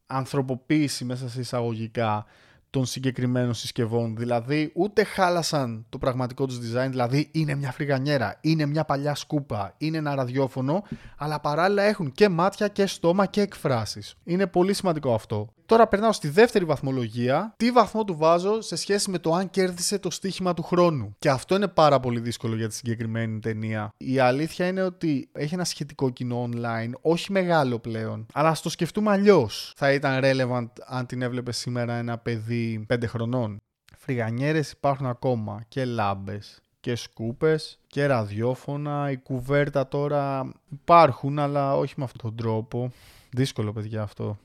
ανθρωποποίηση 0.06 1.04
μέσα 1.04 1.28
σε 1.28 1.40
εισαγωγικά 1.40 2.26
των 2.74 2.86
συγκεκριμένων 2.86 3.54
συσκευών. 3.54 4.16
Δηλαδή, 4.16 4.72
ούτε 4.74 5.04
χάλασαν 5.04 5.86
το 5.88 5.98
πραγματικό 5.98 6.46
τους 6.46 6.58
design, 6.58 6.88
δηλαδή 6.90 7.28
είναι 7.32 7.54
μια 7.54 7.72
φρυγανιέρα, 7.72 8.38
είναι 8.40 8.66
μια 8.66 8.84
παλιά 8.84 9.14
σκούπα, 9.14 9.74
είναι 9.78 9.96
ένα 9.96 10.14
ραδιόφωνο, 10.14 10.82
αλλά 11.16 11.40
παράλληλα 11.40 11.82
έχουν 11.82 12.12
και 12.12 12.28
μάτια 12.28 12.68
και 12.68 12.86
στόμα 12.86 13.26
και 13.26 13.40
εκφράσεις. 13.40 14.14
Είναι 14.24 14.46
πολύ 14.46 14.72
σημαντικό 14.72 15.14
αυτό. 15.14 15.48
Τώρα 15.66 15.86
περνάω 15.86 16.12
στη 16.12 16.28
δεύτερη 16.28 16.64
βαθμολογία. 16.64 17.54
Τι 17.56 17.70
βαθμό 17.70 18.04
του 18.04 18.16
βάζω 18.16 18.60
σε 18.60 18.76
σχέση 18.76 19.10
με 19.10 19.18
το 19.18 19.32
αν 19.32 19.50
κέρδισε 19.50 19.98
το 19.98 20.10
στοίχημα 20.10 20.54
του 20.54 20.62
χρόνου. 20.62 21.14
Και 21.18 21.30
αυτό 21.30 21.54
είναι 21.54 21.68
πάρα 21.68 22.00
πολύ 22.00 22.20
δύσκολο 22.20 22.56
για 22.56 22.68
τη 22.68 22.74
συγκεκριμένη 22.74 23.38
ταινία. 23.38 23.92
Η 23.96 24.18
αλήθεια 24.18 24.66
είναι 24.66 24.82
ότι 24.82 25.28
έχει 25.32 25.54
ένα 25.54 25.64
σχετικό 25.64 26.10
κοινό 26.10 26.48
online, 26.52 26.90
όχι 27.00 27.32
μεγάλο 27.32 27.78
πλέον. 27.78 28.26
Αλλά 28.32 28.48
ας 28.48 28.60
το 28.62 28.68
σκεφτούμε 28.68 29.10
αλλιώς. 29.10 29.72
Θα 29.76 29.92
ήταν 29.92 30.20
relevant 30.22 30.68
αν 30.86 31.06
την 31.06 31.22
έβλεπε 31.22 31.52
σήμερα 31.52 31.94
ένα 31.94 32.18
παιδί 32.18 32.86
5 32.92 33.06
χρονών. 33.06 33.58
Φρυγανιέρες 33.98 34.70
υπάρχουν 34.70 35.06
ακόμα 35.06 35.64
και 35.68 35.84
λάμπες 35.84 36.60
και 36.80 36.94
σκούπες 36.94 37.78
και 37.86 38.06
ραδιόφωνα. 38.06 39.10
Η 39.10 39.16
κουβέρτα 39.16 39.88
τώρα 39.88 40.52
υπάρχουν 40.70 41.38
αλλά 41.38 41.76
όχι 41.76 41.94
με 41.96 42.04
αυτόν 42.04 42.20
τον 42.20 42.36
τρόπο. 42.36 42.90
Δύσκολο 43.30 43.72
παιδιά 43.72 44.02
αυτό. 44.02 44.38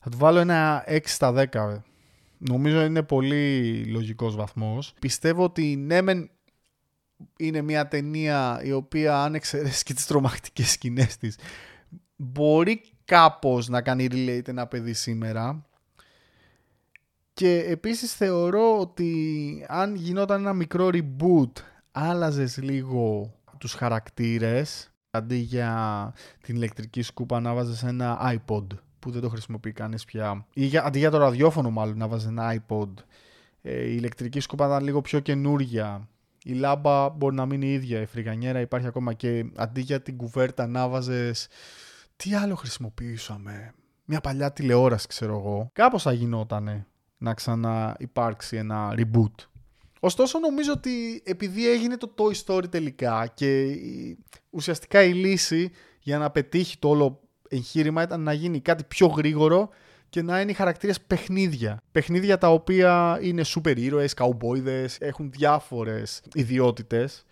Θα 0.00 0.10
του 0.10 0.18
βάλω 0.18 0.38
ένα 0.38 0.84
6 0.88 0.98
στα 1.04 1.48
10. 1.52 1.82
Νομίζω 2.38 2.84
είναι 2.84 3.02
πολύ 3.02 3.84
λογικός 3.84 4.36
βαθμός. 4.36 4.94
Πιστεύω 5.00 5.44
ότι 5.44 5.76
ναι 5.76 6.02
μεν 6.02 6.30
είναι 7.36 7.62
μια 7.62 7.88
ταινία 7.88 8.60
η 8.64 8.72
οποία 8.72 9.22
αν 9.22 9.34
εξαιρέσεις 9.34 9.82
και 9.82 9.94
τις 9.94 10.06
τρομακτικές 10.06 10.70
σκηνές 10.70 11.16
της 11.16 11.38
μπορεί 12.16 12.80
κάπως 13.04 13.68
να 13.68 13.82
κάνει 13.82 14.08
relate 14.10 14.48
ένα 14.48 14.66
παιδί 14.66 14.92
σήμερα 14.92 15.66
και 17.32 17.58
επίσης 17.58 18.14
θεωρώ 18.14 18.78
ότι 18.78 19.64
αν 19.68 19.94
γινόταν 19.94 20.40
ένα 20.40 20.52
μικρό 20.52 20.90
reboot 20.92 21.52
άλλαζες 21.92 22.56
λίγο 22.56 23.32
τους 23.58 23.72
χαρακτήρες 23.72 24.92
αντί 25.10 25.36
για 25.36 26.12
την 26.42 26.56
ηλεκτρική 26.56 27.02
σκούπα 27.02 27.40
να 27.40 27.54
βάζεις 27.54 27.82
ένα 27.82 28.38
iPod 28.46 28.66
που 28.98 29.10
δεν 29.10 29.20
το 29.20 29.28
χρησιμοποιεί 29.28 29.72
κανείς 29.72 30.04
πια. 30.04 30.46
Ή 30.54 30.64
για, 30.64 30.84
αντί 30.84 30.98
για 30.98 31.10
το 31.10 31.18
ραδιόφωνο 31.18 31.70
μάλλον 31.70 31.96
να 31.96 32.08
βάζει 32.08 32.26
ένα 32.26 32.62
iPod. 32.68 32.88
Ε, 33.62 33.84
η 33.84 33.94
ηλεκτρική 33.96 34.40
σκούπα 34.40 34.66
ήταν 34.66 34.84
λίγο 34.84 35.00
πιο 35.00 35.20
καινούρια. 35.20 36.08
Η 36.44 36.52
λάμπα 36.52 37.08
μπορεί 37.08 37.34
να 37.34 37.46
μείνει 37.46 37.66
η 37.66 37.72
ίδια. 37.72 38.00
Η 38.00 38.06
φρυγανιέρα 38.06 38.60
υπάρχει 38.60 38.86
ακόμα 38.86 39.12
και 39.12 39.50
αντί 39.56 39.80
για 39.80 40.02
την 40.02 40.16
κουβέρτα 40.16 40.66
να 40.66 40.88
βάζες... 40.88 41.48
Τι 42.16 42.34
άλλο 42.34 42.54
χρησιμοποιήσαμε; 42.54 43.74
Μια 44.04 44.20
παλιά 44.20 44.52
τηλεόραση 44.52 45.06
ξέρω 45.06 45.36
εγώ. 45.36 45.70
Κάπως 45.72 46.02
θα 46.02 46.12
γινότανε 46.12 46.86
να 47.18 47.34
ξαναυπάρξει 47.34 48.56
ένα 48.56 48.94
reboot. 48.96 49.46
Ωστόσο 50.00 50.38
νομίζω 50.38 50.72
ότι 50.72 51.22
επειδή 51.24 51.70
έγινε 51.70 51.96
το 51.96 52.14
Toy 52.16 52.44
Story 52.44 52.70
τελικά 52.70 53.26
και 53.34 53.76
ουσιαστικά 54.50 55.02
η 55.02 55.12
λύση 55.12 55.70
για 56.00 56.18
να 56.18 56.30
πετύχει 56.30 56.78
το 56.78 56.88
όλο 56.88 57.20
εγχείρημα 57.48 58.02
ήταν 58.02 58.20
να 58.20 58.32
γίνει 58.32 58.60
κάτι 58.60 58.84
πιο 58.84 59.06
γρήγορο 59.06 59.68
και 60.08 60.22
να 60.22 60.40
είναι 60.40 60.50
οι 60.50 60.54
χαρακτήρες 60.54 61.00
παιχνίδια. 61.00 61.82
Παιχνίδια 61.92 62.38
τα 62.38 62.52
οποία 62.52 63.18
είναι 63.22 63.42
σούπερ 63.42 63.78
ήρωε, 63.78 64.08
καουμπόιδε, 64.16 64.88
έχουν 64.98 65.30
διάφορες 65.30 66.22
ιδιότητες. 66.34 67.24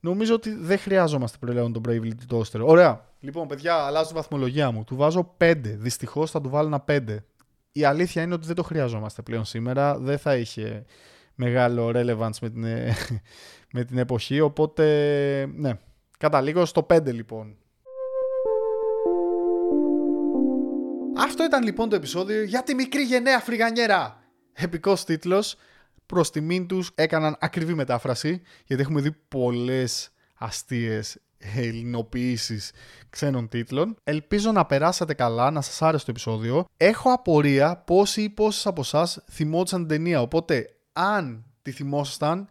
Νομίζω 0.00 0.34
ότι 0.34 0.54
δεν 0.54 0.78
χρειάζομαστε 0.78 1.38
πλέον 1.46 1.72
τον 1.72 1.82
Bravely 1.88 2.34
Toaster. 2.34 2.60
Ωραία. 2.60 3.06
Λοιπόν, 3.20 3.48
παιδιά, 3.48 3.74
αλλάζω 3.74 4.08
τη 4.08 4.14
βαθμολογία 4.14 4.70
μου. 4.70 4.84
Του 4.84 4.96
βάζω 4.96 5.34
5. 5.38 5.54
Δυστυχώς 5.64 6.30
θα 6.30 6.40
του 6.40 6.48
βάλω 6.48 6.66
ένα 6.66 6.84
5. 6.88 7.16
Η 7.72 7.84
αλήθεια 7.84 8.22
είναι 8.22 8.34
ότι 8.34 8.46
δεν 8.46 8.54
το 8.54 8.62
χρειαζόμαστε 8.62 9.22
πλέον 9.22 9.44
σήμερα. 9.44 9.98
Δεν 9.98 10.18
θα 10.18 10.36
είχε 10.36 10.84
μεγάλο 11.34 11.92
relevance 11.94 12.38
με 12.40 12.50
την, 12.50 12.64
με 13.74 13.84
την 13.84 13.98
εποχή. 13.98 14.40
Οπότε, 14.40 14.84
ναι. 15.54 15.78
Καταλήγω 16.18 16.64
στο 16.64 16.86
5 16.90 17.04
λοιπόν. 17.04 17.56
Αυτό 21.20 21.44
ήταν 21.44 21.62
λοιπόν 21.62 21.88
το 21.88 21.96
επεισόδιο 21.96 22.42
για 22.42 22.62
τη 22.62 22.74
μικρή 22.74 23.02
γενναία 23.02 23.40
φρυγανιέρα. 23.40 24.22
Επικός 24.52 25.04
τίτλος. 25.04 25.56
Προς 26.06 26.30
τιμήν 26.30 26.66
τους 26.66 26.90
έκαναν 26.94 27.36
ακριβή 27.40 27.74
μετάφραση, 27.74 28.42
γιατί 28.64 28.82
έχουμε 28.82 29.00
δει 29.00 29.10
πολλές 29.28 30.10
αστείες 30.34 31.18
ελληνοποιήσεις 31.38 32.72
ξένων 33.10 33.48
τίτλων. 33.48 33.96
Ελπίζω 34.04 34.52
να 34.52 34.66
περάσατε 34.66 35.14
καλά, 35.14 35.50
να 35.50 35.60
σας 35.60 35.82
άρεσε 35.82 36.04
το 36.04 36.10
επεισόδιο. 36.10 36.64
Έχω 36.76 37.12
απορία 37.12 37.76
πόσοι 37.76 38.22
ή 38.22 38.30
πόσες 38.30 38.66
από 38.66 38.80
εσάς 38.80 39.24
θυμόντουσαν 39.30 39.78
την 39.78 39.88
ταινία. 39.88 40.20
Οπότε, 40.20 40.66
αν 40.92 41.44
τη 41.62 41.70
θυμόσασταν, 41.70 42.48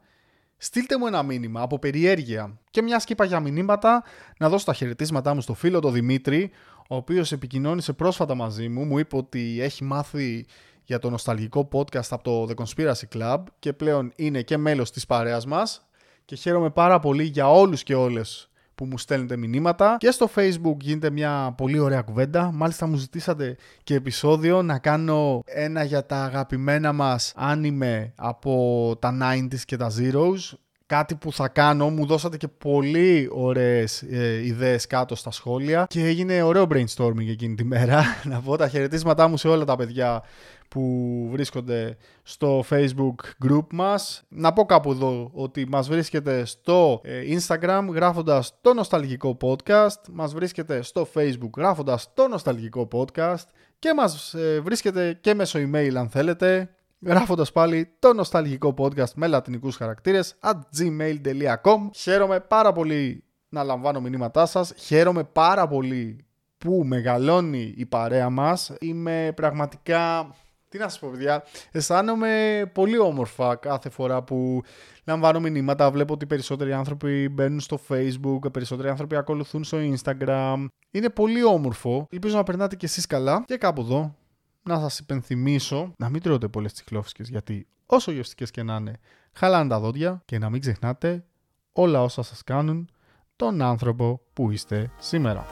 στείλτε 0.57 0.97
μου 0.97 1.07
ένα 1.07 1.23
μήνυμα 1.23 1.61
από 1.61 1.79
περιέργεια. 1.79 2.59
Και 2.69 2.81
μια 2.81 2.99
σκήπα 2.99 3.25
για 3.25 3.39
μηνύματα, 3.39 4.03
να 4.39 4.49
δώσω 4.49 4.65
τα 4.65 4.73
χαιρετίσματά 4.73 5.33
μου 5.33 5.41
στο 5.41 5.53
φίλο 5.53 5.79
τον 5.79 5.93
Δημήτρη, 5.93 6.51
ο 6.89 6.95
οποίος 6.95 7.31
επικοινώνησε 7.31 7.93
πρόσφατα 7.93 8.35
μαζί 8.35 8.69
μου, 8.69 8.85
μου 8.85 8.97
είπε 8.97 9.15
ότι 9.15 9.57
έχει 9.61 9.83
μάθει 9.83 10.45
για 10.83 10.99
το 10.99 11.09
νοσταλγικό 11.09 11.67
podcast 11.71 12.07
από 12.09 12.23
το 12.23 12.47
The 12.49 12.63
Conspiracy 12.63 13.17
Club 13.17 13.43
και 13.59 13.73
πλέον 13.73 14.11
είναι 14.15 14.41
και 14.41 14.57
μέλος 14.57 14.91
της 14.91 15.05
παρέας 15.05 15.45
μας 15.45 15.87
και 16.25 16.35
χαίρομαι 16.35 16.69
πάρα 16.69 16.99
πολύ 16.99 17.23
για 17.23 17.51
όλους 17.51 17.83
και 17.83 17.95
όλες 17.95 18.49
που 18.77 18.85
μου 18.85 18.97
στέλνετε 18.97 19.37
μηνύματα 19.37 19.95
και 19.99 20.11
στο 20.11 20.29
facebook 20.35 20.77
γίνεται 20.79 21.09
μια 21.09 21.53
πολύ 21.57 21.79
ωραία 21.79 22.01
κουβέντα 22.01 22.51
μάλιστα 22.53 22.87
μου 22.87 22.95
ζητήσατε 22.95 23.55
και 23.83 23.95
επεισόδιο 23.95 24.61
να 24.61 24.79
κάνω 24.79 25.41
ένα 25.45 25.83
για 25.83 26.05
τα 26.05 26.23
αγαπημένα 26.23 26.93
μας 26.93 27.33
άνιμε 27.35 28.13
από 28.15 28.95
τα 28.99 29.17
90s 29.21 29.59
και 29.65 29.77
τα 29.77 29.91
zeros 29.99 30.57
κάτι 30.87 31.15
που 31.15 31.33
θα 31.33 31.47
κάνω. 31.47 31.89
Μου 31.89 32.05
δώσατε 32.05 32.37
και 32.37 32.47
πολύ 32.47 33.29
ωραίες 33.31 34.01
ε, 34.01 34.45
ιδέες 34.45 34.87
κάτω 34.87 35.15
στα 35.15 35.31
σχόλια 35.31 35.85
και 35.89 36.05
έγινε 36.05 36.41
ωραίο 36.41 36.67
brainstorming 36.69 37.27
εκείνη 37.29 37.55
τη 37.55 37.63
μέρα. 37.63 38.03
Να 38.31 38.41
πω 38.41 38.57
τα 38.57 38.67
χαιρετίσματά 38.67 39.27
μου 39.27 39.37
σε 39.37 39.47
όλα 39.47 39.65
τα 39.65 39.75
παιδιά 39.75 40.23
που 40.67 41.27
βρίσκονται 41.31 41.97
στο 42.23 42.63
facebook 42.69 43.15
group 43.47 43.65
μας. 43.71 44.23
Να 44.27 44.53
πω 44.53 44.65
κάπου 44.65 44.91
εδώ 44.91 45.31
ότι 45.33 45.67
μας 45.67 45.87
βρίσκεται 45.87 46.45
στο 46.45 47.01
ε, 47.03 47.21
instagram 47.37 47.87
γράφοντας 47.93 48.57
το 48.61 48.73
νοσταλγικό 48.73 49.37
podcast, 49.41 50.01
μας 50.11 50.33
βρίσκεται 50.33 50.81
στο 50.81 51.07
facebook 51.13 51.49
γράφοντας 51.57 52.13
το 52.13 52.27
νοσταλγικό 52.27 52.87
podcast 52.91 53.45
και 53.79 53.93
μας 53.93 54.33
ε, 54.33 54.59
βρίσκεται 54.63 55.17
και 55.21 55.33
μέσω 55.33 55.59
email 55.59 55.93
αν 55.95 56.09
θέλετε 56.09 56.69
γράφοντας 57.01 57.51
πάλι 57.51 57.95
το 57.99 58.13
νοσταλγικό 58.13 58.73
podcast 58.77 59.13
με 59.15 59.27
λατινικούς 59.27 59.75
χαρακτήρες 59.75 60.35
at 60.41 60.59
gmail.com. 60.79 61.89
Χαίρομαι 61.93 62.39
πάρα 62.39 62.71
πολύ 62.71 63.23
να 63.49 63.63
λαμβάνω 63.63 64.01
μηνύματά 64.01 64.45
σας. 64.45 64.73
Χαίρομαι 64.77 65.23
πάρα 65.23 65.67
πολύ 65.67 66.25
που 66.57 66.83
μεγαλώνει 66.85 67.73
η 67.77 67.85
παρέα 67.85 68.29
μας. 68.29 68.71
Είμαι 68.79 69.31
πραγματικά. 69.35 70.35
Τι 70.69 70.77
να 70.77 70.89
σα 70.89 70.99
πω, 70.99 71.09
παιδιά. 71.11 71.43
Αισθάνομαι 71.71 72.63
πολύ 72.73 72.97
όμορφα 72.97 73.55
κάθε 73.55 73.89
φορά 73.89 74.23
που 74.23 74.61
λαμβάνω 75.05 75.39
μηνύματα. 75.39 75.91
Βλέπω 75.91 76.13
ότι 76.13 76.25
περισσότεροι 76.25 76.73
άνθρωποι 76.73 77.29
μπαίνουν 77.29 77.59
στο 77.59 77.79
Facebook, 77.89 78.51
περισσότεροι 78.51 78.89
άνθρωποι 78.89 79.15
ακολουθούν 79.15 79.63
στο 79.63 79.77
Instagram. 79.77 80.65
Είναι 80.91 81.09
πολύ 81.09 81.43
όμορφο. 81.43 82.07
Ελπίζω 82.09 82.35
να 82.35 82.43
περνάτε 82.43 82.75
κι 82.75 82.85
εσείς 82.85 83.05
καλά. 83.05 83.43
Και 83.45 83.57
κάπου 83.57 83.81
εδώ 83.81 84.15
να 84.63 84.79
σας 84.79 84.99
υπενθυμίσω 84.99 85.93
να 85.97 86.09
μην 86.09 86.21
τρώτε 86.21 86.47
πολλές 86.47 86.73
τσιχλόφσκες 86.73 87.29
γιατί 87.29 87.67
όσο 87.85 88.11
γευστικές 88.11 88.51
και 88.51 88.63
να 88.63 88.75
είναι 88.75 88.99
χαλάνε 89.33 89.69
τα 89.69 89.79
δόντια 89.79 90.21
και 90.25 90.37
να 90.37 90.49
μην 90.49 90.61
ξεχνάτε 90.61 91.25
όλα 91.71 92.01
όσα 92.01 92.23
σας 92.23 92.43
κάνουν 92.43 92.89
τον 93.35 93.61
άνθρωπο 93.61 94.21
που 94.33 94.51
είστε 94.51 94.91
σήμερα. 94.99 95.45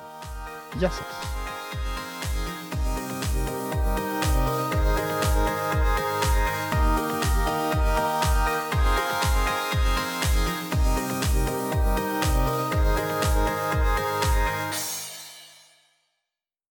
Γεια 0.78 0.90
σας! 0.90 1.35